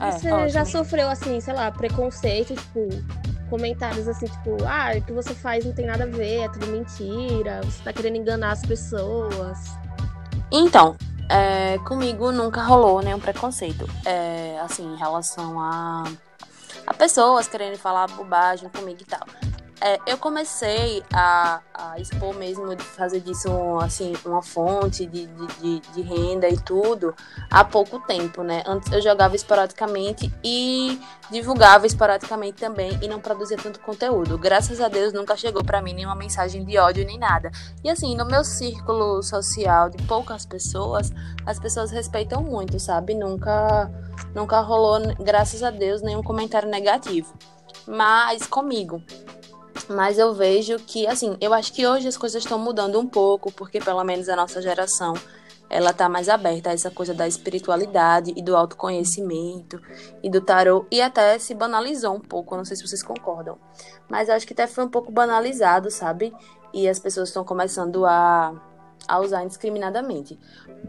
[0.00, 0.48] É, você ótimo.
[0.50, 2.88] já sofreu, assim, sei lá, preconceito, tipo,
[3.48, 6.66] comentários assim, tipo, ah, o que você faz não tem nada a ver, é tudo
[6.66, 9.58] mentira, você tá querendo enganar as pessoas.
[10.52, 10.94] Então,
[11.30, 13.88] é, comigo nunca rolou nenhum preconceito.
[14.04, 16.04] É, assim, em relação a,
[16.86, 19.26] a pessoas querendo falar bobagem comigo e tal.
[19.80, 23.48] É, eu comecei a, a expor mesmo, fazer disso
[23.80, 27.14] assim, uma fonte de, de, de, renda e tudo
[27.48, 28.64] há pouco tempo, né?
[28.66, 34.36] Antes eu jogava esporadicamente e divulgava esporadicamente também e não produzia tanto conteúdo.
[34.36, 37.52] Graças a Deus nunca chegou pra mim nenhuma mensagem de ódio nem nada.
[37.84, 41.12] E assim, no meu círculo social de poucas pessoas,
[41.46, 43.14] as pessoas respeitam muito, sabe?
[43.14, 43.88] Nunca,
[44.34, 47.32] nunca rolou, graças a Deus, nenhum comentário negativo.
[47.86, 49.02] Mas comigo.
[49.88, 53.50] Mas eu vejo que, assim, eu acho que hoje as coisas estão mudando um pouco,
[53.50, 55.14] porque pelo menos a nossa geração
[55.70, 59.80] ela tá mais aberta a essa coisa da espiritualidade e do autoconhecimento
[60.22, 63.58] e do tarô e até se banalizou um pouco, não sei se vocês concordam.
[64.08, 66.32] Mas acho que até foi um pouco banalizado, sabe?
[66.72, 68.54] E as pessoas estão começando a,
[69.06, 70.38] a usar indiscriminadamente.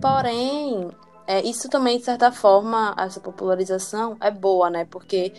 [0.02, 0.90] Porém,
[1.28, 4.86] é, isso também, de certa forma, essa popularização é boa, né?
[4.86, 5.34] Porque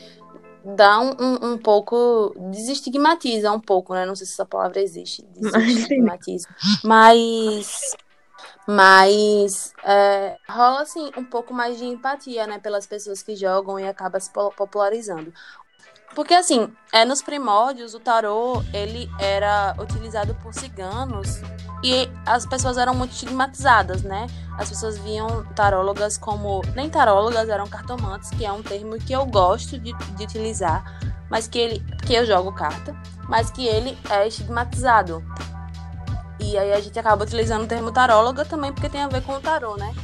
[0.65, 2.35] dá um, um, um pouco.
[2.51, 4.05] desestigmatiza um pouco, né?
[4.05, 5.25] Não sei se essa palavra existe.
[5.35, 6.49] Desestigmatiza.
[6.85, 7.97] Mas.
[8.67, 13.89] Mas é, rola assim um pouco mais de empatia, né, pelas pessoas que jogam e
[13.89, 15.33] acaba se po- popularizando.
[16.15, 21.41] Porque assim, é nos primórdios o tarô, ele era utilizado por ciganos
[21.83, 24.27] e as pessoas eram muito estigmatizadas, né?
[24.59, 29.25] As pessoas viam tarólogas como nem tarólogas, eram cartomantes, que é um termo que eu
[29.25, 30.85] gosto de, de utilizar,
[31.31, 32.95] mas que ele que eu jogo carta,
[33.29, 35.25] mas que ele é estigmatizado.
[36.39, 39.33] E aí a gente acaba utilizando o termo taróloga também porque tem a ver com
[39.33, 39.95] o tarô, né?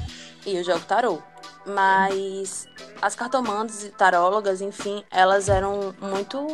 [0.45, 1.19] E eu jogo tarô.
[1.67, 2.69] Mas
[3.03, 6.47] as cartomantes e tarólogas, enfim, elas eram muito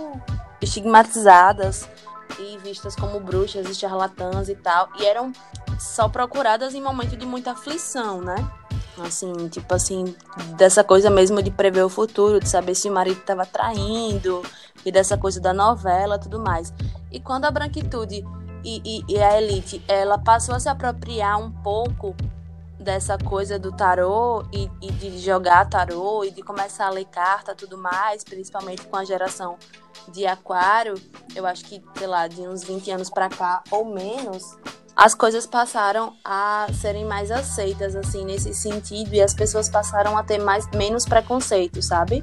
[0.60, 1.88] estigmatizadas
[2.38, 4.88] e vistas como bruxas e charlatãs e tal.
[4.98, 5.32] E eram
[5.78, 8.36] só procuradas em momento de muita aflição, né?
[8.98, 10.14] Assim, tipo assim,
[10.56, 14.42] dessa coisa mesmo de prever o futuro, de saber se o marido estava traindo,
[14.84, 16.72] e dessa coisa da novela tudo mais.
[17.10, 18.24] E quando a branquitude
[18.64, 22.14] e, e, e a elite, ela passou a se apropriar um pouco
[22.82, 27.54] dessa coisa do tarô e, e de jogar tarô e de começar a ler carta
[27.54, 29.56] tudo mais, principalmente com a geração
[30.08, 30.94] de aquário,
[31.34, 34.56] eu acho que, sei lá, de uns 20 anos pra cá ou menos,
[34.94, 40.22] as coisas passaram a serem mais aceitas, assim, nesse sentido, e as pessoas passaram a
[40.22, 42.22] ter mais, menos preconceito, sabe?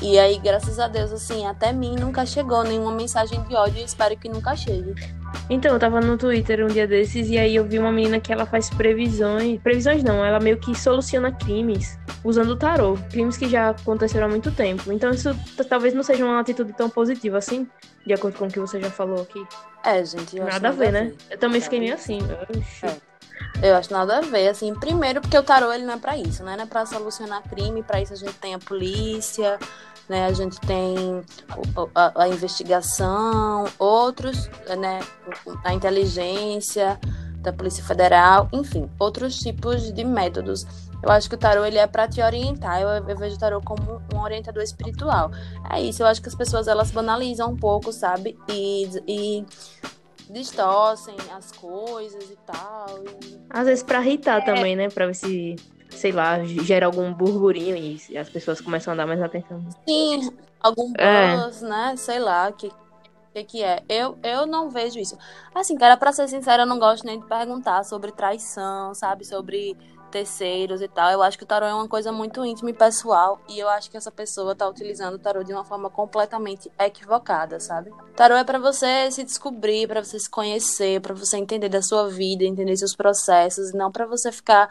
[0.00, 3.84] E aí, graças a Deus, assim, até mim nunca chegou nenhuma mensagem de ódio e
[3.84, 4.94] espero que nunca chegue.
[5.50, 8.32] Então, eu tava no Twitter um dia desses e aí eu vi uma menina que
[8.32, 9.60] ela faz previsões.
[9.60, 12.96] Previsões não, ela meio que soluciona crimes usando o tarô.
[13.10, 14.92] Crimes que já aconteceram há muito tempo.
[14.92, 15.36] Então, isso
[15.68, 17.68] talvez não seja uma atitude tão positiva assim,
[18.06, 19.44] de acordo com o que você já falou aqui.
[19.84, 21.12] É, gente, eu acho Nada a ver, né?
[21.30, 22.18] Eu também fiquei meio assim.
[22.82, 23.12] É.
[23.62, 26.42] Eu acho nada a ver, assim, primeiro porque o tarô ele não é pra isso,
[26.42, 26.56] né?
[26.56, 29.58] Não é pra solucionar crime, pra isso a gente tem a polícia,
[30.12, 30.26] né?
[30.26, 31.22] A gente tem
[31.94, 34.48] a, a investigação, outros,
[34.78, 35.00] né?
[35.64, 37.00] A inteligência
[37.38, 40.64] da Polícia Federal, enfim, outros tipos de métodos.
[41.02, 42.80] Eu acho que o tarô ele é pra te orientar.
[42.80, 45.32] Eu, eu vejo o tarô como um orientador espiritual.
[45.68, 46.02] É isso.
[46.02, 48.38] Eu acho que as pessoas elas banalizam um pouco, sabe?
[48.48, 49.44] E, e
[50.30, 52.86] distorcem as coisas e tal.
[53.02, 54.88] e- Às vezes pra irritar também, né?
[54.90, 55.56] Pra ver se
[55.92, 59.62] sei lá, gera algum burburinho e as pessoas começam a dar mais atenção.
[59.86, 61.36] Sim, algum É.
[61.36, 61.94] buzz, né?
[61.96, 62.70] Sei lá, que
[63.34, 63.82] que que é?
[63.88, 65.16] Eu, eu não vejo isso.
[65.54, 69.24] Assim, cara, pra ser sincera, eu não gosto nem de perguntar sobre traição, sabe?
[69.24, 69.74] Sobre
[70.10, 71.10] terceiros e tal.
[71.10, 73.40] Eu acho que o tarô é uma coisa muito íntima e pessoal.
[73.48, 77.58] E eu acho que essa pessoa tá utilizando o tarô de uma forma completamente equivocada,
[77.58, 77.90] sabe?
[77.90, 81.80] O tarô é pra você se descobrir, pra você se conhecer, pra você entender da
[81.80, 84.68] sua vida, entender seus processos, e não pra você ficar,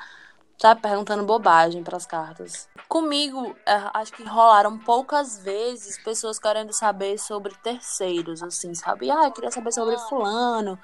[0.62, 2.69] sabe, perguntando bobagem pras cartas.
[2.88, 9.10] Comigo, é, acho que rolaram poucas vezes pessoas querendo saber sobre terceiros, assim, sabe?
[9.10, 10.78] Ah, eu queria saber sobre fulano,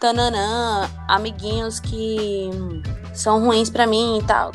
[0.00, 2.50] tananã, amiguinhos que
[3.14, 4.50] são ruins pra mim e tal.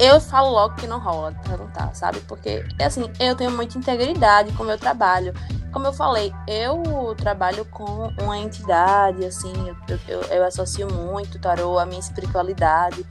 [0.00, 2.18] Eu falo logo que não rola de perguntar, sabe?
[2.22, 5.32] Porque, assim, eu tenho muita integridade com o meu trabalho.
[5.72, 9.52] Como eu falei, eu trabalho com uma entidade, assim,
[9.88, 13.06] eu, eu, eu associo muito tarô à minha espiritualidade.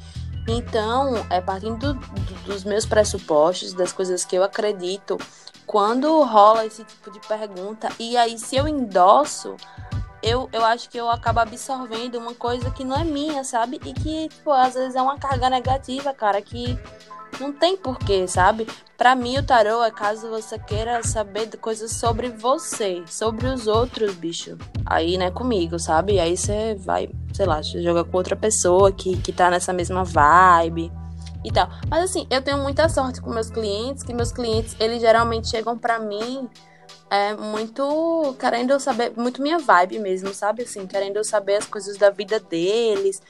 [0.48, 5.18] Então, é partindo do- do- dos meus pressupostos, das coisas que eu acredito,
[5.66, 9.56] quando rola esse tipo de pergunta, e aí se eu endosso,
[10.22, 13.80] eu, eu acho que eu acabo absorvendo uma coisa que não é minha, sabe?
[13.86, 16.78] E que, tipo, às vezes é uma carga negativa, cara, que
[17.40, 18.68] não tem porquê, sabe?
[18.98, 23.68] Pra mim, o tarô é caso você queira saber de coisas sobre você, sobre os
[23.68, 24.58] outros, bicho.
[24.86, 26.20] Aí, né, comigo, sabe?
[26.20, 30.92] Aí você vai, sei lá, joga com outra pessoa que, que tá nessa mesma vibe
[31.44, 31.70] e tal.
[31.90, 35.78] Mas assim, eu tenho muita sorte com meus clientes, que meus clientes, eles geralmente chegam
[35.78, 36.50] pra mim
[37.10, 40.64] é muito querendo saber, muito minha vibe mesmo, sabe?
[40.64, 43.22] Assim, querendo saber as coisas da vida deles.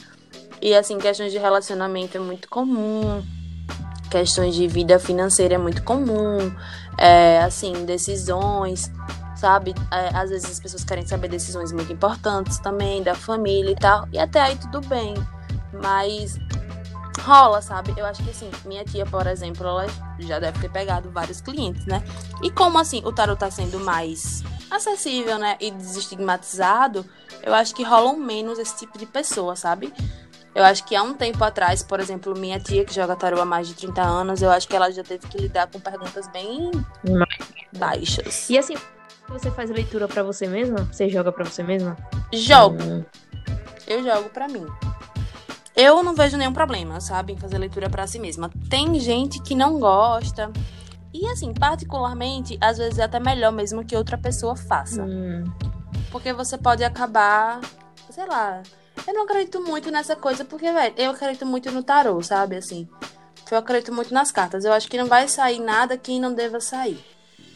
[0.62, 3.24] E assim, questões de relacionamento é muito comum.
[4.10, 6.52] Questões de vida financeira é muito comum.
[6.98, 8.91] É, assim, decisões,
[9.36, 9.76] sabe?
[9.91, 14.08] É, às vezes as pessoas querem saber decisões muito importantes também, da família e tal.
[14.12, 15.13] E até aí tudo bem.
[15.72, 16.39] Mas
[17.21, 17.93] rola, sabe?
[17.97, 19.88] Eu acho que assim, minha tia, por exemplo, ela
[20.19, 22.03] já deve ter pegado vários clientes, né?
[22.41, 25.58] E como assim o tarot tá sendo mais acessível, né?
[25.60, 27.06] E desestigmatizado,
[27.43, 29.93] eu acho que rolam menos esse tipo de pessoa, sabe?
[30.53, 33.45] Eu acho que há um tempo atrás, por exemplo, minha tia, que joga tarô há
[33.45, 36.71] mais de 30 anos, eu acho que ela já teve que lidar com perguntas bem
[37.77, 38.49] baixas.
[38.49, 38.75] E assim,
[39.30, 40.88] você faz leitura pra você mesma?
[40.91, 41.95] Você joga pra você mesma?
[42.34, 42.82] Jogo.
[42.82, 43.06] Hum,
[43.86, 44.65] eu jogo pra mim.
[45.78, 48.50] Eu não vejo nenhum problema, sabe, em fazer leitura pra si mesma.
[48.68, 50.52] Tem gente que não gosta.
[51.13, 55.04] E assim, particularmente, às vezes é até melhor mesmo que outra pessoa faça.
[55.04, 55.44] hum.
[56.12, 57.62] Porque você pode acabar,
[58.10, 58.63] sei lá.
[59.06, 62.56] Eu não acredito muito nessa coisa, porque, velho, eu acredito muito no tarô, sabe?
[62.56, 62.88] Assim.
[63.52, 64.66] Eu acredito muito nas cartas.
[64.66, 67.00] Eu acho que não vai sair nada que não deva sair.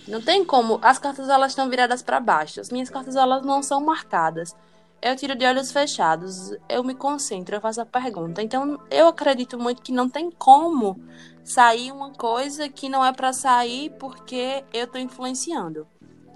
[0.07, 0.79] Não tem como.
[0.81, 2.61] As cartas elas estão viradas para baixo.
[2.61, 4.55] As minhas cartas elas não são marcadas.
[5.01, 6.55] Eu tiro de olhos fechados.
[6.69, 8.41] Eu me concentro, eu faço a pergunta.
[8.41, 11.03] Então, eu acredito muito que não tem como
[11.43, 15.87] sair uma coisa que não é para sair porque eu tô influenciando.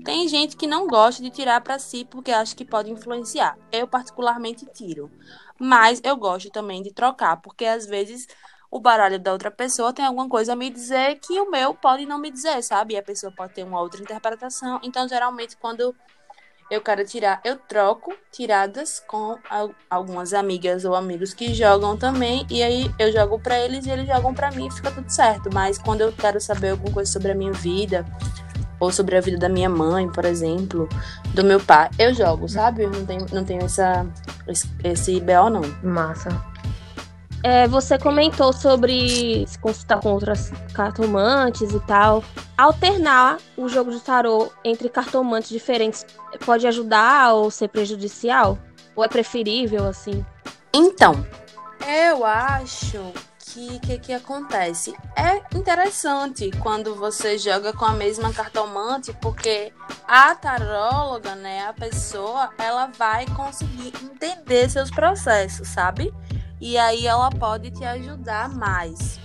[0.03, 3.55] Tem gente que não gosta de tirar para si porque acha que pode influenciar.
[3.71, 5.11] Eu particularmente tiro.
[5.59, 8.27] Mas eu gosto também de trocar, porque às vezes
[8.71, 12.05] o baralho da outra pessoa tem alguma coisa a me dizer que o meu pode
[12.05, 12.95] não me dizer, sabe?
[12.95, 14.79] E a pessoa pode ter uma outra interpretação.
[14.83, 15.95] Então, geralmente, quando
[16.69, 22.45] eu quero tirar, eu troco tiradas com al- algumas amigas ou amigos que jogam também.
[22.49, 25.49] E aí eu jogo pra eles e eles jogam pra mim e fica tudo certo.
[25.53, 28.05] Mas quando eu quero saber alguma coisa sobre a minha vida,
[28.79, 30.89] ou sobre a vida da minha mãe, por exemplo,
[31.33, 32.83] do meu pai, eu jogo, sabe?
[32.83, 34.05] Eu não tenho, não tenho essa,
[34.83, 35.61] esse BO, não.
[35.83, 36.29] Massa.
[37.45, 42.23] É, você comentou sobre se consultar com outras cartomantes e tal.
[42.57, 46.07] Alternar o jogo de tarô entre cartomantes diferentes
[46.43, 48.57] pode ajudar ou ser prejudicial?
[48.95, 50.25] Ou é preferível, assim?
[50.73, 51.23] Então,
[51.87, 54.95] eu acho que que que acontece?
[55.15, 59.71] É interessante quando você joga com a mesma cartomante, porque
[60.07, 66.11] a taróloga, né, a pessoa, ela vai conseguir entender seus processos, sabe?
[66.65, 69.19] E aí ela pode te ajudar mais.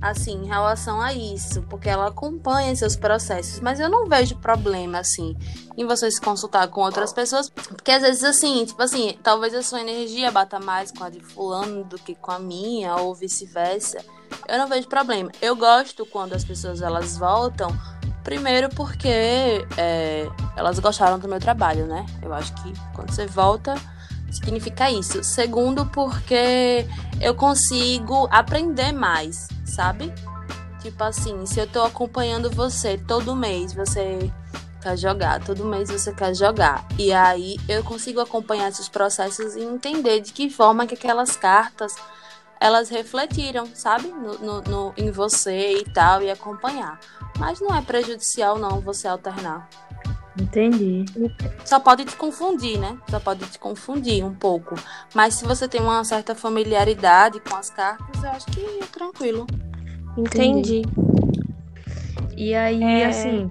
[0.00, 5.00] Assim, em relação a isso, porque ela acompanha seus processos, mas eu não vejo problema
[5.00, 5.36] assim
[5.76, 9.62] em você se consultar com outras pessoas, porque às vezes assim, tipo assim, talvez a
[9.62, 14.02] sua energia bata mais com a de fulano do que com a minha, ou vice-versa.
[14.48, 15.30] Eu não vejo problema.
[15.42, 17.68] Eu gosto quando as pessoas elas voltam,
[18.24, 20.26] primeiro porque é,
[20.56, 22.06] elas gostaram do meu trabalho, né?
[22.22, 23.74] Eu acho que quando você volta,
[24.30, 25.22] significa isso.
[25.22, 26.86] Segundo, porque
[27.20, 30.12] eu consigo aprender mais, sabe?
[30.80, 34.30] Tipo assim, se eu tô acompanhando você todo mês, você
[34.80, 36.86] quer jogar, todo mês você quer jogar.
[36.98, 41.94] E aí eu consigo acompanhar esses processos e entender de que forma que aquelas cartas
[42.60, 44.08] elas refletiram, sabe?
[44.08, 47.00] No, no, no, em você e tal, e acompanhar.
[47.38, 49.66] Mas não é prejudicial, não, você alternar.
[50.40, 51.04] Entendi.
[51.64, 52.96] Só pode te confundir, né?
[53.10, 54.74] Só pode te confundir um pouco.
[55.14, 59.46] Mas se você tem uma certa familiaridade com as cartas, eu acho que é tranquilo.
[60.16, 60.82] Entendi.
[62.36, 63.06] E aí, é...
[63.06, 63.48] assim.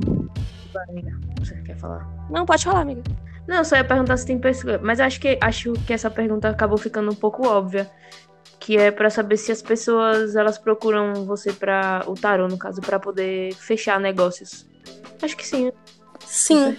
[0.73, 1.19] Vai, amiga.
[1.39, 2.07] Você quer falar?
[2.29, 3.03] Não, pode falar, amiga.
[3.47, 4.81] Não, só ia perguntar se tem pessoas.
[4.81, 7.89] Mas acho que acho que essa pergunta acabou ficando um pouco óbvia.
[8.59, 12.81] Que é para saber se as pessoas elas procuram você para o tarô, no caso,
[12.81, 14.67] para poder fechar negócios.
[15.21, 15.71] Acho que sim.
[16.25, 16.77] Sim.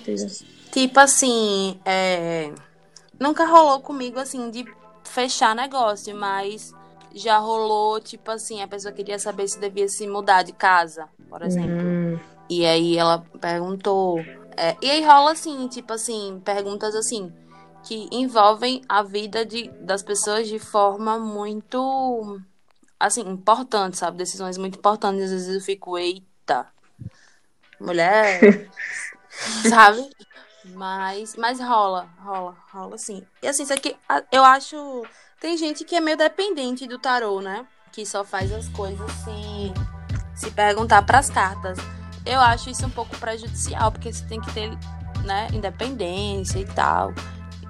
[0.70, 2.52] Tipo assim, é...
[3.18, 4.64] nunca rolou comigo assim de
[5.04, 6.72] fechar negócio, mas
[7.14, 11.42] já rolou, tipo assim, a pessoa queria saber se devia se mudar de casa, por
[11.42, 11.82] exemplo.
[11.82, 12.18] Hum.
[12.48, 14.20] E aí ela perguntou.
[14.56, 17.32] É, e aí rola assim, tipo assim, perguntas assim,
[17.82, 22.40] que envolvem a vida de, das pessoas de forma muito
[22.98, 24.18] assim, importante, sabe?
[24.18, 25.24] Decisões muito importantes.
[25.24, 26.66] Às vezes eu fico, eita,
[27.80, 28.68] mulher,
[29.68, 30.08] sabe?
[30.74, 33.22] Mas, mas rola, rola, rola sim.
[33.42, 33.96] E assim, isso aqui,
[34.30, 35.04] eu acho.
[35.40, 37.66] Tem gente que é meio dependente do tarô, né?
[37.92, 39.72] Que só faz as coisas se,
[40.34, 41.78] se perguntar para as cartas.
[42.26, 44.70] Eu acho isso um pouco prejudicial, porque você tem que ter,
[45.24, 47.14] né, independência e tal.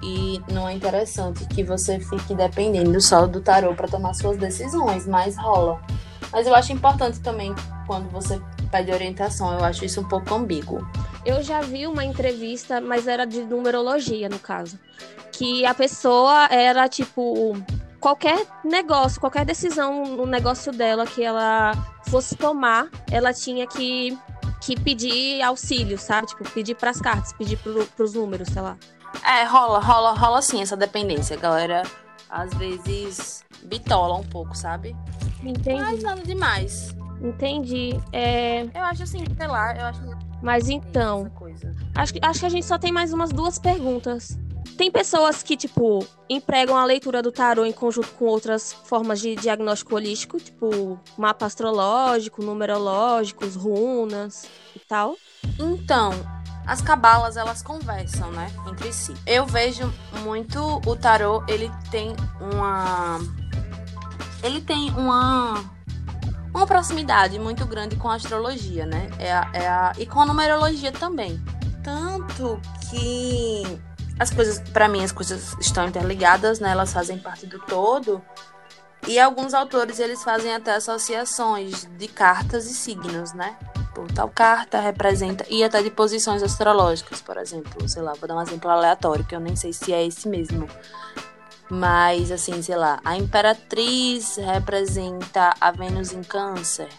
[0.03, 5.07] E não é interessante que você fique dependendo só do tarô para tomar suas decisões,
[5.07, 5.81] mas rola.
[6.31, 7.53] Mas eu acho importante também
[7.87, 10.85] quando você pede orientação, eu acho isso um pouco ambíguo.
[11.25, 14.79] Eu já vi uma entrevista, mas era de numerologia, no caso.
[15.31, 17.53] Que a pessoa era tipo.
[17.99, 21.73] Qualquer negócio, qualquer decisão no negócio dela que ela
[22.09, 24.17] fosse tomar, ela tinha que,
[24.59, 26.25] que pedir auxílio, sabe?
[26.25, 28.75] Tipo, pedir pras cartas, pedir pro, pros números, sei lá.
[29.23, 31.37] É, rola, rola, rola sim essa dependência.
[31.37, 31.83] A galera
[32.27, 34.95] às vezes bitola um pouco, sabe?
[35.43, 35.81] Entendi.
[35.81, 36.95] Mas nada demais.
[37.21, 37.99] Entendi.
[38.11, 38.63] É...
[38.73, 40.01] Eu acho assim, sei lá, eu acho.
[40.41, 41.31] Mas então.
[41.95, 44.37] Acho, acho que a gente só tem mais umas duas perguntas.
[44.77, 49.35] Tem pessoas que, tipo, empregam a leitura do tarô em conjunto com outras formas de
[49.35, 55.15] diagnóstico holístico, tipo mapa astrológico, numerológicos, runas e tal.
[55.59, 56.11] Então,
[56.65, 59.13] as cabalas elas conversam, né, entre si.
[59.25, 59.91] Eu vejo
[60.23, 63.19] muito o tarô, ele tem uma
[64.43, 65.63] ele tem uma
[66.53, 69.09] uma proximidade muito grande com a astrologia, né?
[69.17, 71.41] É a, é a, e com a numerologia também.
[71.83, 73.63] Tanto que
[74.19, 76.71] as coisas, para mim, as coisas estão interligadas, né?
[76.71, 78.21] Elas fazem parte do todo.
[79.07, 83.57] E alguns autores, eles fazem até associações de cartas e signos, né?
[83.95, 85.45] Por tal carta representa.
[85.49, 87.87] E até de posições astrológicas, por exemplo.
[87.89, 90.67] Sei lá, vou dar um exemplo aleatório, que eu nem sei se é esse mesmo.
[91.71, 96.89] Mas, assim, sei lá, a Imperatriz representa a Vênus em Câncer.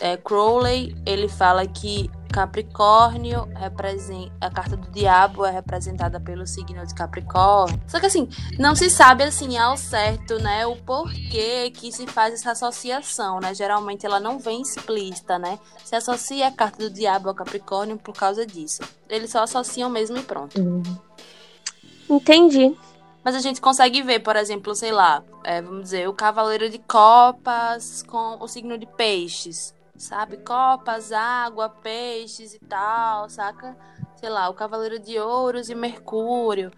[0.00, 4.32] É, Crowley, ele fala que Capricórnio representa.
[4.40, 7.80] A carta do diabo é representada pelo signo de Capricórnio.
[7.88, 8.28] Só que assim,
[8.60, 13.54] não se sabe assim ao certo, né, o porquê que se faz essa associação, né?
[13.54, 15.58] Geralmente ela não vem explícita, né?
[15.84, 18.82] Se associa a carta do diabo ao Capricórnio por causa disso.
[19.08, 20.60] Eles só associam mesmo e pronto.
[20.60, 20.82] Uhum.
[22.08, 22.76] Entendi.
[23.24, 26.78] Mas a gente consegue ver, por exemplo, sei lá, é, vamos dizer, o Cavaleiro de
[26.78, 30.36] Copas com o signo de Peixes, sabe?
[30.36, 33.76] Copas, água, peixes e tal, saca?
[34.16, 36.70] Sei lá, o Cavaleiro de Ouros e Mercúrio.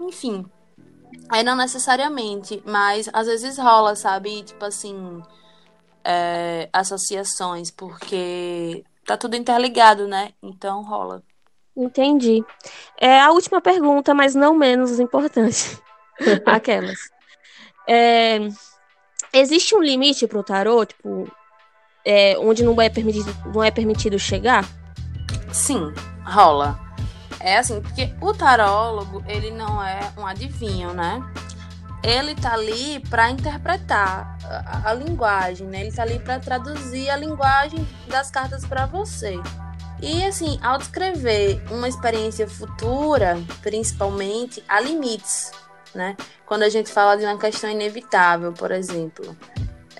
[0.00, 0.46] Enfim.
[1.28, 4.42] Aí não necessariamente, mas às vezes rola, sabe?
[4.42, 5.22] Tipo assim,
[6.02, 10.32] é, associações, porque tá tudo interligado, né?
[10.42, 11.22] Então rola.
[11.76, 12.44] Entendi.
[12.98, 15.78] É a última pergunta, mas não menos importante.
[16.46, 16.98] Aquelas.
[17.88, 18.38] É,
[19.32, 21.30] existe um limite para o tarô, tipo,
[22.04, 24.64] é, onde não é, permitido, não é permitido chegar?
[25.52, 25.92] Sim,
[26.24, 26.78] rola.
[27.40, 31.22] É assim, porque o tarólogo, ele não é um adivinho, né?
[32.02, 35.80] Ele tá ali para interpretar a, a, linguagem, né?
[35.80, 39.38] Ele tá ali para traduzir a linguagem das cartas para você.
[40.02, 45.50] E assim, ao descrever uma experiência futura, principalmente, há limites
[45.94, 46.16] né?
[46.46, 49.36] Quando a gente fala de uma questão inevitável, por exemplo,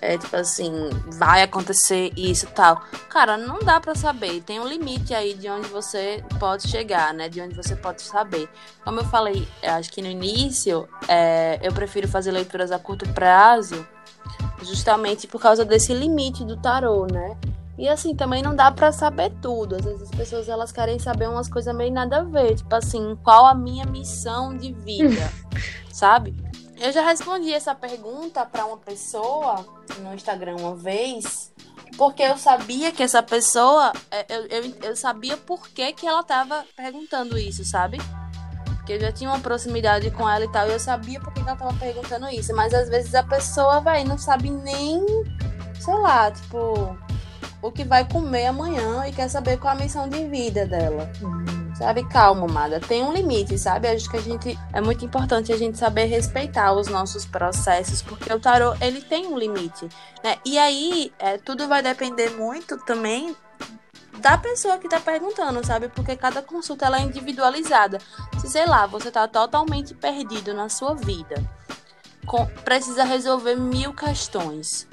[0.02, 0.72] é tipo assim,
[1.06, 2.82] vai acontecer isso tal.
[3.08, 4.40] Cara, não dá para saber.
[4.40, 7.28] Tem um limite aí de onde você pode chegar, né?
[7.28, 8.48] De onde você pode saber.
[8.82, 13.86] Como eu falei, acho que no início, é, eu prefiro fazer leituras a curto prazo,
[14.62, 17.36] justamente por causa desse limite do tarô, né?
[17.80, 19.76] E assim, também não dá para saber tudo.
[19.76, 23.16] Às vezes as pessoas elas querem saber umas coisas meio nada a ver, tipo assim,
[23.24, 25.32] qual a minha missão de vida,
[25.90, 26.36] sabe?
[26.78, 29.64] Eu já respondi essa pergunta para uma pessoa
[30.00, 31.54] no Instagram uma vez,
[31.96, 36.22] porque eu sabia que essa pessoa, é, eu, eu, eu sabia por que, que ela
[36.22, 37.96] tava perguntando isso, sabe?
[38.76, 41.42] Porque eu já tinha uma proximidade com ela e tal, e eu sabia por que,
[41.42, 42.54] que ela tava perguntando isso.
[42.54, 45.02] Mas às vezes a pessoa, vai, não sabe nem,
[45.78, 46.94] sei lá, tipo,
[47.62, 51.10] o que vai comer amanhã e quer saber qual a missão de vida dela.
[51.76, 52.78] Sabe, calma, amada.
[52.80, 53.88] Tem um limite, sabe?
[53.88, 58.32] Acho que a gente é muito importante a gente saber respeitar os nossos processos, porque
[58.32, 59.88] o tarô ele tem um limite,
[60.22, 60.36] né?
[60.44, 63.34] E aí é, tudo vai depender muito também
[64.18, 65.88] da pessoa que tá perguntando, sabe?
[65.88, 67.98] Porque cada consulta ela é individualizada.
[68.38, 71.42] Se sei lá, você tá totalmente perdido na sua vida,
[72.26, 74.86] com, precisa resolver mil questões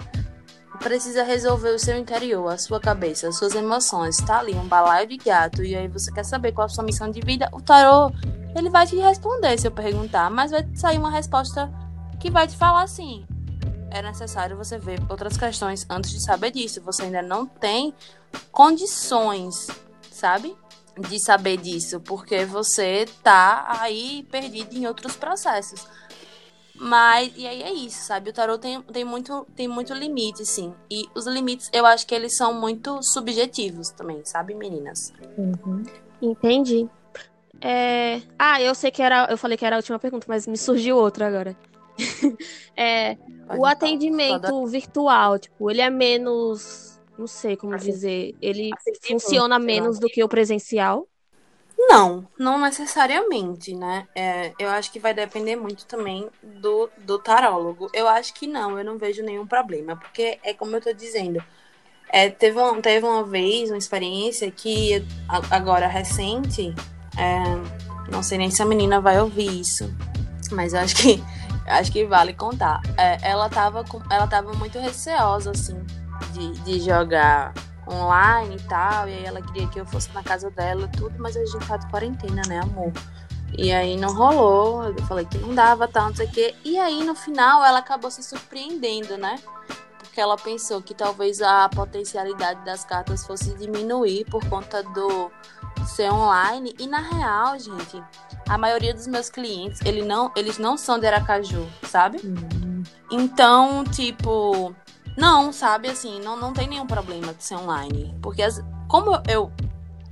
[0.80, 4.18] precisa resolver o seu interior, a sua cabeça, as suas emoções.
[4.18, 7.10] Tá ali um balaio de gato e aí você quer saber qual a sua missão
[7.10, 8.12] de vida, o tarô,
[8.56, 11.72] ele vai te responder se eu perguntar, mas vai sair uma resposta
[12.20, 13.26] que vai te falar assim:
[13.90, 16.82] é necessário você ver outras questões antes de saber disso.
[16.82, 17.94] Você ainda não tem
[18.52, 19.68] condições,
[20.12, 20.56] sabe?
[20.98, 25.88] De saber disso, porque você tá aí perdido em outros processos.
[26.80, 28.30] Mas, e aí é isso, sabe?
[28.30, 30.74] O tarot tem, tem, muito, tem muito limite, sim.
[30.90, 35.12] E os limites, eu acho que eles são muito subjetivos também, sabe, meninas?
[35.38, 35.84] Uhum.
[36.22, 36.88] Entendi.
[37.60, 38.22] É...
[38.38, 39.28] Ah, eu sei que era.
[39.30, 41.56] Eu falei que era a última pergunta, mas me surgiu outra agora.
[42.78, 43.18] é,
[43.58, 47.00] o atendimento virtual, tipo, ele é menos.
[47.18, 48.36] Não sei como dizer.
[48.40, 48.70] Ele
[49.02, 51.08] funciona menos do que o presencial?
[51.78, 54.08] Não, não necessariamente, né?
[54.16, 57.90] É, eu acho que vai depender muito também do, do tarólogo.
[57.94, 61.42] Eu acho que não, eu não vejo nenhum problema, porque é como eu tô dizendo.
[62.10, 65.06] É, teve, um, teve uma vez uma experiência que,
[65.52, 66.74] agora recente,
[67.18, 67.44] é,
[68.12, 69.94] não sei nem se a menina vai ouvir isso,
[70.52, 71.24] mas eu acho que,
[71.68, 72.82] acho que vale contar.
[72.98, 75.78] É, ela, tava com, ela tava muito receosa, assim,
[76.34, 77.54] de, de jogar
[77.90, 79.08] online e tal.
[79.08, 81.78] E aí ela queria que eu fosse na casa dela tudo, mas a gente tá
[81.78, 82.92] de quarentena, né, amor?
[83.58, 86.56] E aí não rolou, eu falei que não dava, tal, não sei o quê.
[86.64, 89.40] E aí no final ela acabou se surpreendendo, né?
[90.00, 95.32] Porque ela pensou que talvez a potencialidade das cartas fosse diminuir por conta do
[95.86, 96.76] ser online.
[96.80, 98.04] E na real, gente,
[98.50, 102.20] a maioria dos meus clientes, ele não, eles não são de Aracaju, sabe?
[102.24, 102.84] Uhum.
[103.12, 104.76] Então, tipo,
[105.18, 108.16] não, sabe, assim, não, não tem nenhum problema de ser online.
[108.22, 109.52] Porque as, como eu,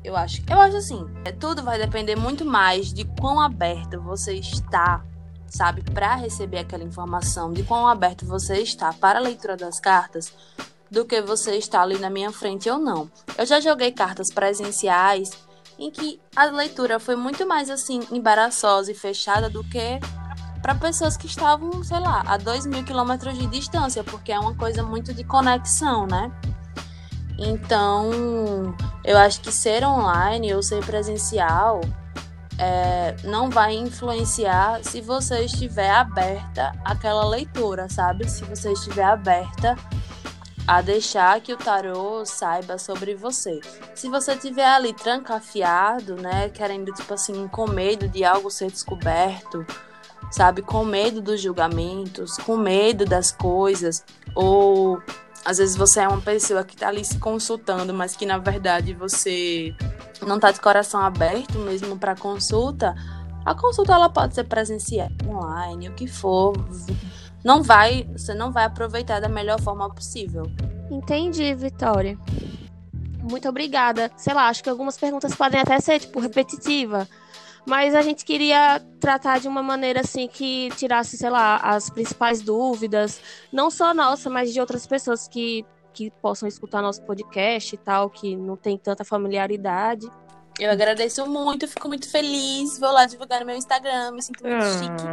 [0.04, 4.34] eu acho, eu acho assim, é, tudo vai depender muito mais de quão aberto você
[4.34, 5.06] está,
[5.48, 10.34] sabe, para receber aquela informação, de quão aberto você está para a leitura das cartas,
[10.90, 13.10] do que você está ali na minha frente ou não.
[13.38, 15.30] Eu já joguei cartas presenciais
[15.78, 20.00] em que a leitura foi muito mais assim embaraçosa e fechada do que
[20.66, 24.56] para pessoas que estavam, sei lá, a dois mil quilômetros de distância, porque é uma
[24.56, 26.32] coisa muito de conexão, né?
[27.38, 31.82] Então, eu acho que ser online ou ser presencial
[32.58, 38.28] é, não vai influenciar se você estiver aberta àquela leitura, sabe?
[38.28, 39.76] Se você estiver aberta
[40.66, 43.60] a deixar que o tarô saiba sobre você.
[43.94, 49.64] Se você estiver ali trancafiado, né, querendo tipo assim, com medo de algo ser descoberto,
[50.32, 50.62] sabe?
[50.62, 54.04] Com medo dos julgamentos, com medo das coisas,
[54.34, 55.02] ou
[55.46, 58.94] às vezes você é uma pessoa que está ali se consultando, mas que na verdade
[58.94, 59.76] você
[60.26, 62.96] não está de coração aberto mesmo para consulta.
[63.46, 66.54] A consulta ela pode ser presencial, online, o que for.
[67.44, 70.52] Não vai, você não vai aproveitar da melhor forma possível.
[70.90, 72.18] Entendi, Vitória.
[73.22, 74.12] Muito obrigada.
[74.18, 77.08] Sei lá, acho que algumas perguntas podem até ser tipo repetitiva,
[77.66, 82.42] mas a gente queria tratar de uma maneira assim que tirasse, sei lá, as principais
[82.42, 83.20] dúvidas,
[83.52, 88.10] não só nossa, mas de outras pessoas que, que possam escutar nosso podcast e tal,
[88.10, 90.08] que não tem tanta familiaridade.
[90.58, 92.80] Eu agradeço muito, fico muito feliz.
[92.80, 94.72] Vou lá divulgar no meu Instagram, me sinto muito ah.
[94.72, 95.04] chique.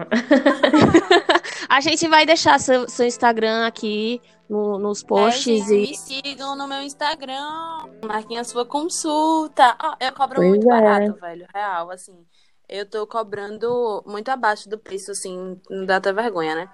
[1.68, 5.68] a gente vai deixar seu, seu Instagram aqui no, nos posts.
[5.68, 5.80] É, e...
[5.80, 7.88] Me sigam no meu Instagram.
[8.04, 9.74] Marquem a sua consulta.
[9.80, 10.80] Ah, eu cobro pois muito é.
[10.80, 11.46] barato, velho.
[11.52, 12.24] Real, assim
[12.72, 16.68] eu tô cobrando muito abaixo do preço, assim, não dá até vergonha, né?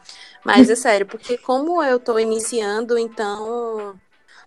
[0.45, 3.99] Mas é sério, porque como eu tô iniciando, então,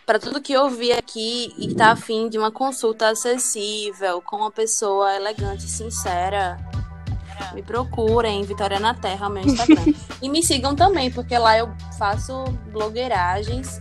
[0.05, 4.51] para tudo que eu vi aqui e tá afim de uma consulta acessível, com uma
[4.51, 6.57] pessoa elegante e sincera,
[7.53, 9.93] me procurem, Vitória na Terra, meu Instagram.
[10.21, 13.77] e me sigam também, porque lá eu faço blogueiragens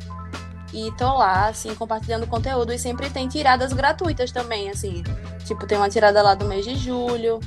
[0.72, 2.72] e tô lá, assim, compartilhando conteúdo.
[2.72, 5.02] E sempre tem tiradas gratuitas também, assim.
[5.44, 7.40] Tipo, tem uma tirada lá do mês de julho,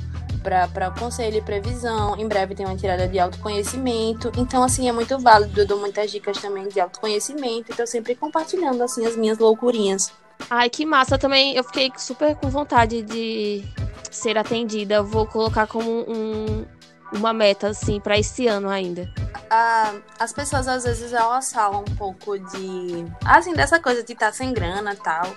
[0.44, 2.16] para conselho e previsão.
[2.18, 4.30] Em breve tem uma tirada de autoconhecimento.
[4.36, 5.58] Então, assim, é muito válido.
[5.58, 7.72] Eu dou muitas dicas também de autoconhecimento.
[7.72, 10.12] Então, sempre compartilhando, assim, as minhas loucurinhas.
[10.50, 11.56] Ai, que massa também.
[11.56, 13.64] Eu fiquei super com vontade de
[14.10, 14.96] ser atendida.
[14.96, 16.66] Eu vou colocar como um,
[17.12, 19.10] uma meta, assim, para esse ano ainda.
[19.50, 23.06] Ah, as pessoas, às vezes, elas falam um pouco de...
[23.24, 25.34] Assim, dessa coisa de estar tá sem grana e tal.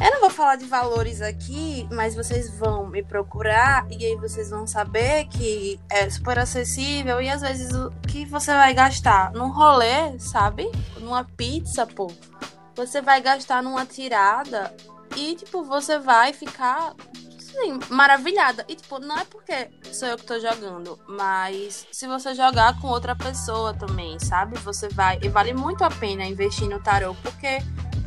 [0.00, 4.50] Eu não vou falar de valores aqui, mas vocês vão me procurar e aí vocês
[4.50, 9.50] vão saber que é super acessível e às vezes o que você vai gastar num
[9.50, 10.70] rolê, sabe?
[10.98, 12.10] Numa pizza, pô.
[12.74, 14.74] Você vai gastar numa tirada
[15.16, 16.94] e, tipo, você vai ficar
[17.54, 18.64] assim, maravilhada.
[18.68, 22.88] E, tipo, não é porque sou eu que tô jogando, mas se você jogar com
[22.88, 24.58] outra pessoa também, sabe?
[24.58, 25.18] Você vai.
[25.22, 27.58] E vale muito a pena investir no tarô, porque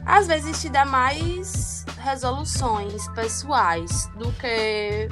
[0.08, 5.10] às vezes te dá mais resoluções pessoais do que,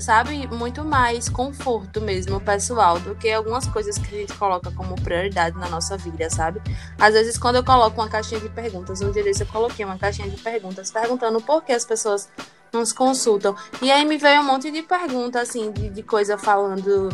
[0.00, 4.98] sabe, muito mais conforto mesmo pessoal do que algumas coisas que a gente coloca como
[5.02, 6.62] prioridade na nossa vida, sabe?
[6.98, 10.30] Às vezes, quando eu coloco uma caixinha de perguntas, um dia eu coloquei uma caixinha
[10.30, 12.26] de perguntas perguntando por que as pessoas
[12.72, 13.54] não se consultam.
[13.82, 17.10] E aí me veio um monte de perguntas, assim, de, de coisa falando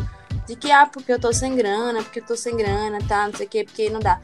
[0.46, 3.34] de que, ah, porque eu tô sem grana, porque eu tô sem grana, tá, não
[3.34, 4.20] sei o que, porque não dá.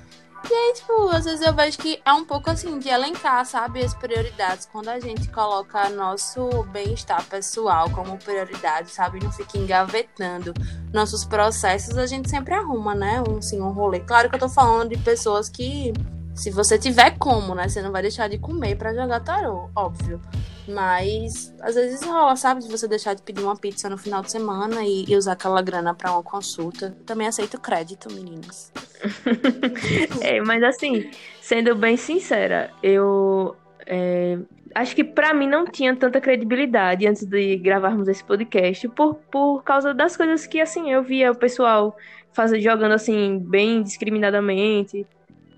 [0.50, 3.82] E aí, tipo, às vezes eu vejo que é um pouco assim de elencar, sabe,
[3.82, 4.66] as prioridades.
[4.70, 10.52] Quando a gente coloca nosso bem-estar pessoal como prioridade, sabe, não fica engavetando
[10.92, 14.00] nossos processos, a gente sempre arruma, né, um, assim, um rolê.
[14.00, 15.92] Claro que eu tô falando de pessoas que,
[16.34, 20.20] se você tiver como, né, você não vai deixar de comer para jogar tarô, óbvio.
[20.66, 22.62] Mas às vezes rola, sabe?
[22.62, 25.60] De você deixar de pedir uma pizza no final de semana e, e usar aquela
[25.60, 26.96] grana para uma consulta.
[27.04, 28.72] Também aceito crédito, meninas.
[30.22, 31.10] é, mas assim,
[31.40, 33.56] sendo bem sincera, eu
[33.86, 34.38] é,
[34.74, 39.62] acho que para mim não tinha tanta credibilidade antes de gravarmos esse podcast por, por
[39.64, 41.96] causa das coisas que assim eu via o pessoal
[42.32, 45.06] fazer, jogando assim bem discriminadamente.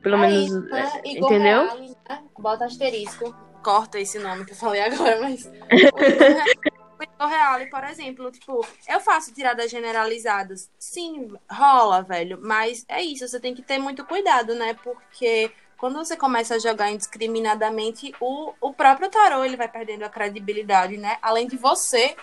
[0.03, 0.71] Pelo Aí, menos.
[0.71, 0.93] Né?
[1.05, 1.65] entendeu?
[1.65, 2.23] Real, né?
[2.39, 3.35] Bota asterisco
[3.65, 5.51] corta esse nome que eu falei agora, mas.
[6.97, 10.71] O Igor Reale, por exemplo, tipo, eu faço tiradas generalizadas.
[10.79, 12.39] Sim, rola, velho.
[12.41, 14.77] Mas é isso, você tem que ter muito cuidado, né?
[14.81, 20.09] Porque quando você começa a jogar indiscriminadamente, o, o próprio tarô ele vai perdendo a
[20.09, 21.19] credibilidade, né?
[21.21, 22.15] Além de você,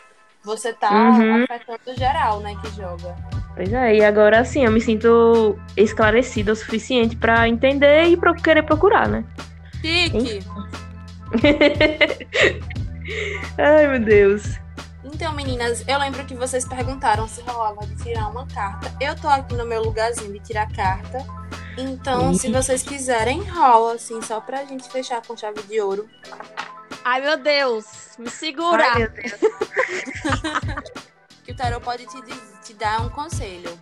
[0.44, 1.44] você tá uhum.
[1.44, 3.16] afetando geral, né, que joga.
[3.54, 8.34] Pois é, e agora sim, eu me sinto esclarecida o suficiente para entender e pro
[8.34, 9.26] querer procurar, né?
[9.82, 10.40] Chique!
[13.58, 14.44] Ai, meu Deus.
[15.04, 18.94] Então, meninas, eu lembro que vocês perguntaram se rolava de tirar uma carta.
[19.00, 21.26] Eu tô aqui no meu lugarzinho de tirar carta.
[21.78, 26.08] Então, se vocês quiserem, rola, assim, só pra gente fechar com chave de ouro.
[27.04, 27.86] Ai, meu Deus,
[28.20, 28.84] me segura.
[28.92, 29.34] Ai, meu Deus.
[31.44, 32.22] que o tarot pode te,
[32.64, 33.78] te dar um conselho.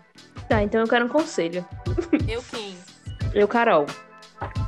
[0.48, 1.66] Tá, então eu quero um conselho.
[2.28, 2.78] Eu quem?
[3.34, 3.86] Eu, Carol.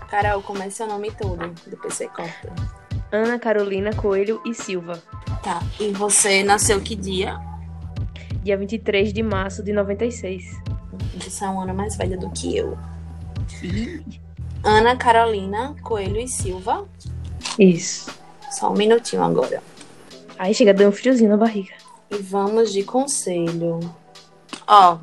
[0.09, 1.53] Carol, como é seu nome todo?
[1.67, 2.53] Depois você corta.
[3.11, 5.01] Ana Carolina Coelho e Silva.
[5.43, 5.61] Tá.
[5.80, 7.39] E você nasceu que dia?
[8.43, 10.61] Dia 23 de março de 96.
[11.15, 12.78] Você é uma ano mais velha do que eu.
[14.63, 16.88] Ana Carolina Coelho e Silva.
[17.57, 18.11] Isso.
[18.49, 19.61] Só um minutinho agora.
[20.38, 21.74] Aí chega dando um friozinho na barriga.
[22.09, 23.80] E vamos de conselho.
[24.67, 24.97] Ó,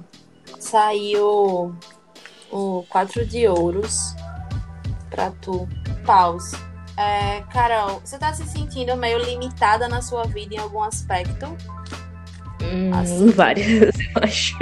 [0.59, 1.75] saiu
[2.51, 4.15] o quatro de ouros
[5.19, 5.69] pra tu.
[6.07, 6.57] Pause.
[6.97, 11.57] É, Carol, você tá se sentindo meio limitada na sua vida em algum aspecto?
[12.63, 13.31] Hum, assim.
[13.31, 14.57] Várias, eu acho.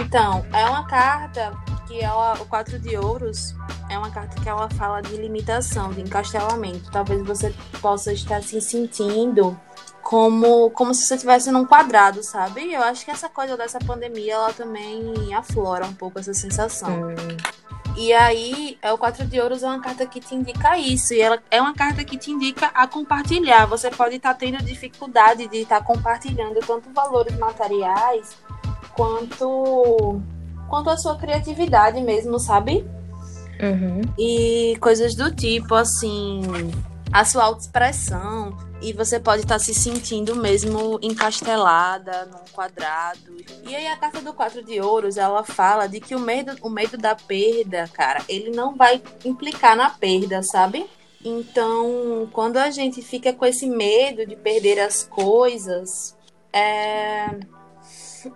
[0.00, 1.52] Então, é uma carta
[1.86, 3.54] que ela, o quatro de ouros,
[3.90, 6.90] é uma carta que ela fala de limitação, de encastelamento.
[6.90, 9.58] Talvez você possa estar se sentindo
[10.02, 12.72] como, como se você estivesse num quadrado, sabe?
[12.72, 17.08] Eu acho que essa coisa dessa pandemia, ela também aflora um pouco essa sensação.
[17.08, 17.66] Hum.
[17.96, 21.14] E aí, é o quatro de ouros é uma carta que te indica isso.
[21.14, 23.64] E ela é uma carta que te indica a compartilhar.
[23.66, 28.36] Você pode estar tá tendo dificuldade de estar tá compartilhando tanto valores materiais
[28.94, 30.20] quanto
[30.68, 32.84] quanto a sua criatividade mesmo, sabe?
[33.62, 34.02] Uhum.
[34.18, 36.42] E coisas do tipo, assim,
[37.12, 43.36] a sua autoexpressão e você pode estar tá se sentindo mesmo encastelada num quadrado.
[43.66, 46.68] E aí a carta do quatro de ouros, ela fala de que o medo, o
[46.68, 50.86] medo da perda, cara, ele não vai implicar na perda, sabe?
[51.24, 56.16] Então, quando a gente fica com esse medo de perder as coisas,
[56.52, 57.36] é...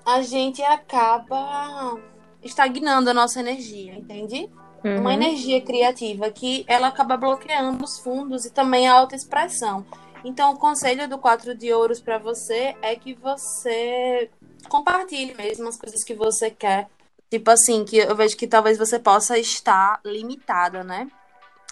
[0.04, 1.98] a gente acaba
[2.42, 4.50] estagnando a nossa energia, entende?
[4.82, 5.00] Uhum.
[5.00, 9.84] Uma energia criativa que ela acaba bloqueando os fundos e também a autoexpressão.
[10.24, 14.30] Então, o conselho do quatro de ouros para você é que você
[14.68, 16.88] compartilhe mesmo as coisas que você quer.
[17.30, 21.08] Tipo assim, que eu vejo que talvez você possa estar limitada, né?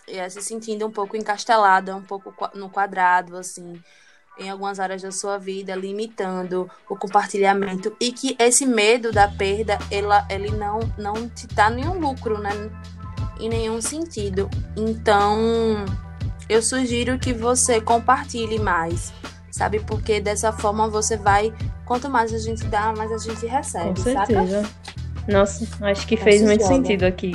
[0.06, 3.82] E é, se sentindo um pouco encastelada, um pouco no quadrado, assim,
[4.38, 7.94] em algumas áreas da sua vida, limitando o compartilhamento.
[8.00, 12.50] E que esse medo da perda, ela, ele não, não te dá nenhum lucro, né?
[13.40, 14.48] Em nenhum sentido.
[14.76, 15.84] Então,
[16.48, 19.12] eu sugiro que você compartilhe mais,
[19.50, 19.80] sabe?
[19.80, 21.52] Porque dessa forma você vai.
[21.84, 24.62] Quanto mais a gente dá, mais a gente recebe, Com certeza.
[24.62, 24.98] Saca?
[25.28, 26.74] Nossa, acho que fez muito joga.
[26.74, 27.32] sentido aqui.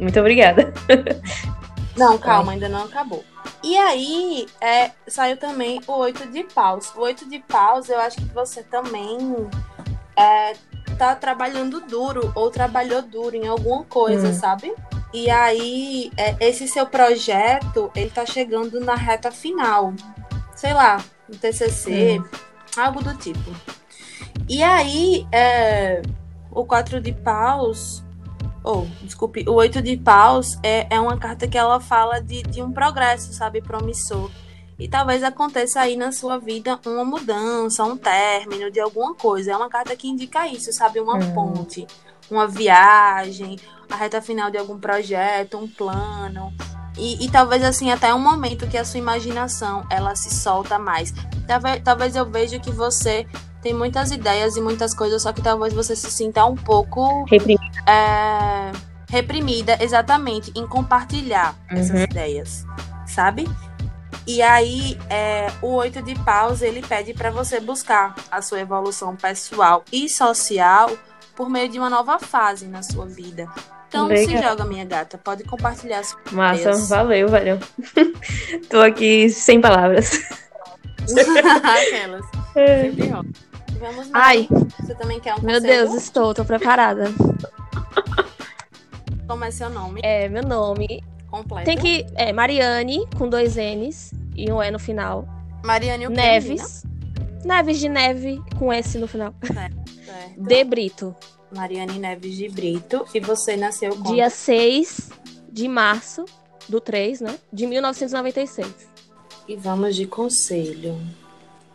[0.00, 0.72] Muito obrigada.
[1.96, 3.24] Não, calma, ainda não acabou.
[3.62, 6.92] E aí, é, saiu também o oito de paus.
[6.94, 9.16] O oito de paus, eu acho que você também
[10.14, 10.52] é,
[10.98, 14.34] tá trabalhando duro ou trabalhou duro em alguma coisa, hum.
[14.34, 14.74] sabe?
[15.16, 19.94] E aí, é, esse seu projeto, ele tá chegando na reta final.
[20.54, 22.24] Sei lá, no TCC, hum.
[22.76, 23.50] algo do tipo.
[24.46, 26.02] E aí, é,
[26.50, 28.04] o quatro de paus,
[28.62, 32.42] ou, oh, desculpe, o oito de paus é, é uma carta que ela fala de,
[32.42, 34.30] de um progresso, sabe, promissor.
[34.78, 39.52] E talvez aconteça aí na sua vida uma mudança, um término de alguma coisa.
[39.52, 41.00] É uma carta que indica isso, sabe?
[41.00, 41.32] Uma hum.
[41.32, 41.86] ponte,
[42.30, 43.56] uma viagem,
[43.90, 46.52] a reta final de algum projeto, um plano.
[46.98, 51.12] E, e, talvez assim até um momento que a sua imaginação ela se solta mais.
[51.46, 53.26] Talvez, talvez eu veja que você
[53.62, 57.62] tem muitas ideias e muitas coisas, só que talvez você se sinta um pouco reprimida,
[57.86, 58.72] é,
[59.10, 61.78] reprimida exatamente em compartilhar uhum.
[61.78, 62.64] essas ideias,
[63.06, 63.46] sabe?
[64.26, 69.14] E aí, é, o oito de paus, ele pede para você buscar a sua evolução
[69.14, 70.90] pessoal e social
[71.36, 73.46] por meio de uma nova fase na sua vida.
[73.88, 74.26] Então Legal.
[74.26, 75.18] se joga, minha gata.
[75.18, 77.58] Pode compartilhar as Massa, valeu, valeu.
[78.68, 80.22] Tô aqui sem palavras.
[81.62, 82.24] Aquelas.
[82.56, 82.90] É.
[83.78, 84.18] Vamos lá.
[84.26, 84.48] Ai.
[84.80, 87.04] Você também quer um Meu Deus, estou, tô preparada.
[89.28, 90.00] Como é seu nome?
[90.02, 91.02] É, meu nome
[91.36, 91.64] completo.
[91.64, 92.06] Tem que.
[92.14, 95.26] É Mariane, com dois N's e um E no final.
[95.64, 96.84] Mariane o Neves.
[97.44, 99.32] Neves de neve, com S no final.
[99.42, 99.76] Certo.
[100.36, 101.14] De Brito.
[101.56, 103.04] Mariane Neves de Brito.
[103.14, 104.14] E você nasceu quando?
[104.14, 105.10] Dia 6
[105.50, 106.24] de março
[106.68, 107.38] do 3, né?
[107.52, 108.66] De 1996.
[109.48, 111.00] E vamos de conselho.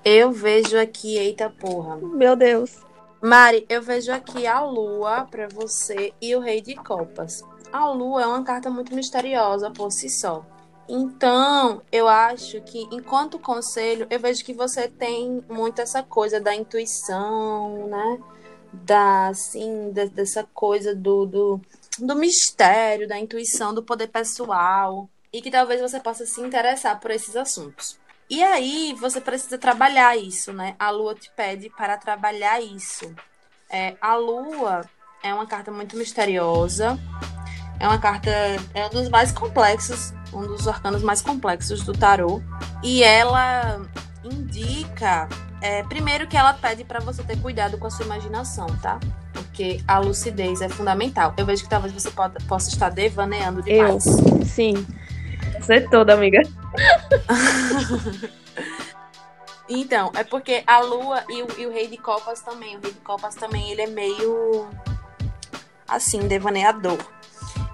[0.06, 1.98] Eu vejo aqui, eita porra.
[1.98, 2.78] Meu Deus.
[3.22, 7.44] Mari, eu vejo aqui a lua para você e o rei de copas.
[7.72, 10.46] A lua é uma carta muito misteriosa por si só.
[10.90, 16.54] Então, eu acho que, enquanto conselho, eu vejo que você tem muito essa coisa da
[16.54, 18.20] intuição, né?
[18.74, 21.62] Da, assim, da, dessa coisa do, do,
[22.00, 25.10] do mistério, da intuição, do poder pessoal.
[25.34, 28.00] E que talvez você possa se interessar por esses assuntos.
[28.30, 30.76] E aí, você precisa trabalhar isso, né?
[30.80, 33.14] A lua te pede para trabalhar isso.
[33.70, 34.86] É, a lua
[35.24, 36.98] é uma carta muito misteriosa
[37.82, 38.30] é uma carta,
[38.76, 42.40] é um dos mais complexos, um dos arcanos mais complexos do tarô.
[42.84, 43.82] E ela
[44.24, 45.28] indica,
[45.62, 49.00] é, primeiro que ela pede para você ter cuidado com a sua imaginação, tá?
[49.32, 51.34] Porque a lucidez é fundamental.
[51.38, 54.06] Eu vejo que talvez você pode, possa estar devaneando demais.
[54.06, 54.86] Eu, sim.
[55.60, 56.42] Você é toda, amiga.
[59.70, 62.78] então, é porque a lua e o, e o rei de copas também.
[62.78, 64.68] O rei de copas também, ele é meio
[65.88, 66.98] assim, devaneador.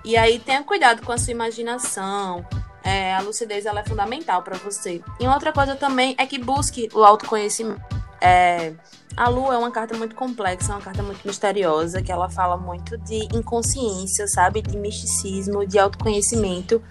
[0.04, 2.46] E aí tenha cuidado com a sua imaginação.
[2.88, 5.02] É, a lucidez ela é fundamental para você.
[5.20, 7.82] E outra coisa também é que busque o autoconhecimento.
[8.22, 8.72] É,
[9.18, 12.98] a lua é uma carta muito complexa, uma carta muito misteriosa, que ela fala muito
[13.00, 14.62] de inconsciência, sabe?
[14.62, 16.82] De misticismo, de autoconhecimento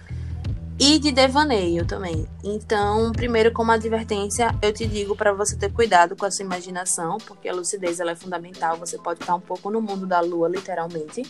[0.79, 2.27] e de devaneio também.
[2.43, 7.17] Então, primeiro, como advertência, eu te digo para você ter cuidado com a sua imaginação,
[7.25, 8.77] porque a lucidez ela é fundamental.
[8.77, 11.23] Você pode estar um pouco no mundo da lua, literalmente.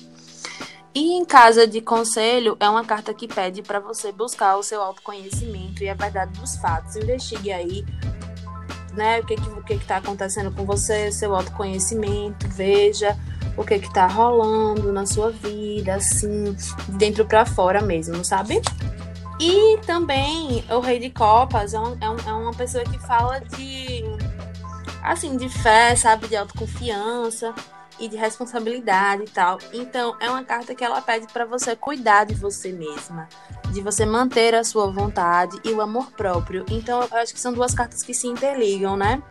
[0.97, 4.81] E em casa de conselho é uma carta que pede para você buscar o seu
[4.81, 6.95] autoconhecimento e a verdade dos fatos.
[6.95, 7.85] Investigue aí,
[8.93, 13.15] né, o que que o que está acontecendo com você, seu autoconhecimento, veja
[13.55, 18.59] o que que tá rolando na sua vida, assim, de dentro para fora mesmo, sabe?
[19.39, 23.39] E também o Rei de Copas é, um, é, um, é uma pessoa que fala
[23.39, 24.03] de
[25.03, 27.53] assim, de fé, sabe, de autoconfiança
[27.99, 29.59] e de responsabilidade e tal.
[29.73, 33.27] Então, é uma carta que ela pede para você cuidar de você mesma,
[33.71, 36.65] de você manter a sua vontade e o amor próprio.
[36.69, 39.21] Então, eu acho que são duas cartas que se interligam, né?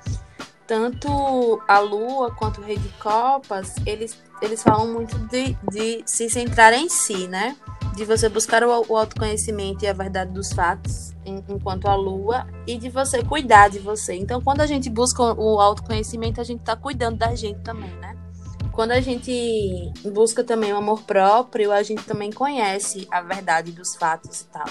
[0.67, 6.29] Tanto a Lua quanto o Rei de Copas, eles, eles falam muito de, de se
[6.29, 7.57] centrar em si, né?
[7.97, 12.47] de você buscar o, o autoconhecimento e a verdade dos fatos em, enquanto a lua
[12.67, 14.15] e de você cuidar de você.
[14.15, 18.15] Então, quando a gente busca o autoconhecimento, a gente tá cuidando da gente também, né?
[18.77, 23.97] Quando a gente busca também o amor próprio, a gente também conhece a verdade dos
[23.97, 24.67] fatos e tal.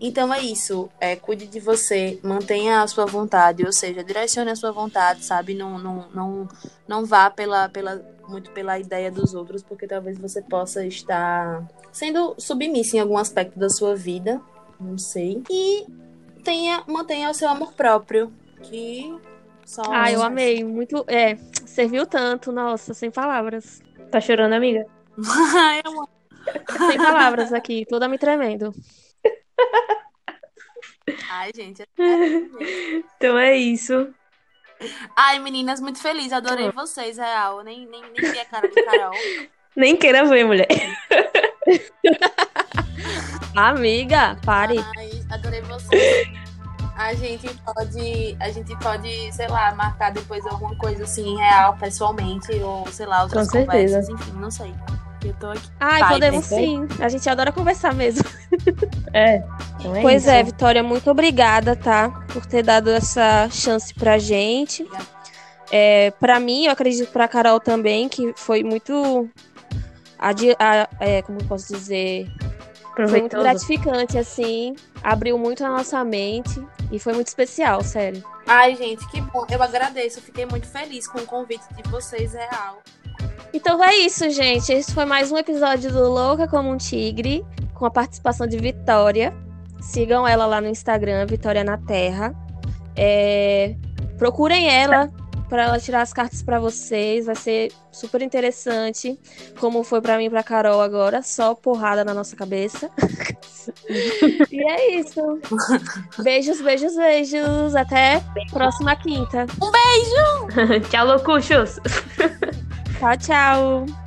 [0.00, 4.56] Então é isso, é, cuide de você, mantenha a sua vontade, ou seja, direcione a
[4.56, 5.52] sua vontade, sabe?
[5.52, 6.48] Não, não, não,
[6.88, 12.34] não vá pela, pela, muito pela ideia dos outros, porque talvez você possa estar sendo
[12.38, 14.40] submissa em algum aspecto da sua vida,
[14.80, 15.42] não sei.
[15.50, 15.86] E
[16.42, 18.32] tenha, mantenha o seu amor próprio,
[18.62, 19.14] que
[19.64, 19.82] só.
[19.90, 21.36] Ah, eu amei, muito, é,
[21.66, 23.80] serviu tanto, nossa, sem palavras.
[24.10, 24.84] Tá chorando, amiga?
[26.88, 28.72] Sem palavras aqui, toda me tremendo.
[31.30, 31.82] Ai, gente.
[31.82, 31.86] é-
[33.16, 34.12] Então é isso.
[35.16, 36.32] Ai, meninas, muito feliz.
[36.32, 37.58] Adorei vocês, real.
[37.58, 39.12] Eu Nem, nem, nem vi a cara de Carol.
[39.76, 40.66] Nem queira ver, mulher.
[43.56, 44.78] Amiga, pare.
[44.98, 46.28] Ai, adorei vocês.
[46.96, 52.52] A gente pode, a gente pode, sei lá, marcar depois alguma coisa assim, real, pessoalmente,
[52.62, 53.96] ou sei lá, outras Com certeza.
[54.00, 54.74] conversas, enfim, não sei.
[55.24, 55.68] Eu tô aqui.
[55.80, 56.56] Ai, podemos né?
[56.58, 56.88] sim.
[57.00, 58.24] A gente adora conversar mesmo.
[59.14, 59.42] É.
[59.78, 60.30] Então é pois isso.
[60.30, 62.08] é, Vitória, muito obrigada, tá?
[62.32, 64.86] Por ter dado essa chance pra gente.
[65.70, 69.28] É, para mim, eu acredito pra Carol também, que foi muito.
[70.18, 72.26] adi- a- é, como eu posso dizer?
[72.94, 74.74] Foi muito gratificante, assim.
[75.02, 76.62] Abriu muito a nossa mente.
[76.90, 78.22] E foi muito especial, sério.
[78.46, 79.46] Ai, gente, que bom.
[79.50, 80.18] Eu agradeço.
[80.18, 82.82] Eu fiquei muito feliz com o convite de vocês, real.
[83.52, 84.72] Então é isso, gente.
[84.72, 89.34] Esse foi mais um episódio do Louca como um Tigre, com a participação de Vitória.
[89.80, 92.34] Sigam ela lá no Instagram, Vitória na Terra.
[92.96, 93.74] É,
[94.22, 95.10] Procurem ela
[95.52, 97.26] para ela tirar as cartas para vocês.
[97.26, 99.20] Vai ser super interessante,
[99.60, 102.90] como foi para mim e para Carol agora, só porrada na nossa cabeça.
[104.50, 105.20] e é isso.
[106.22, 107.76] Beijos, beijos, beijos.
[107.76, 109.44] Até próxima quinta.
[110.88, 111.78] Tchau, loucuchos.
[112.98, 114.01] Tchau, tchau.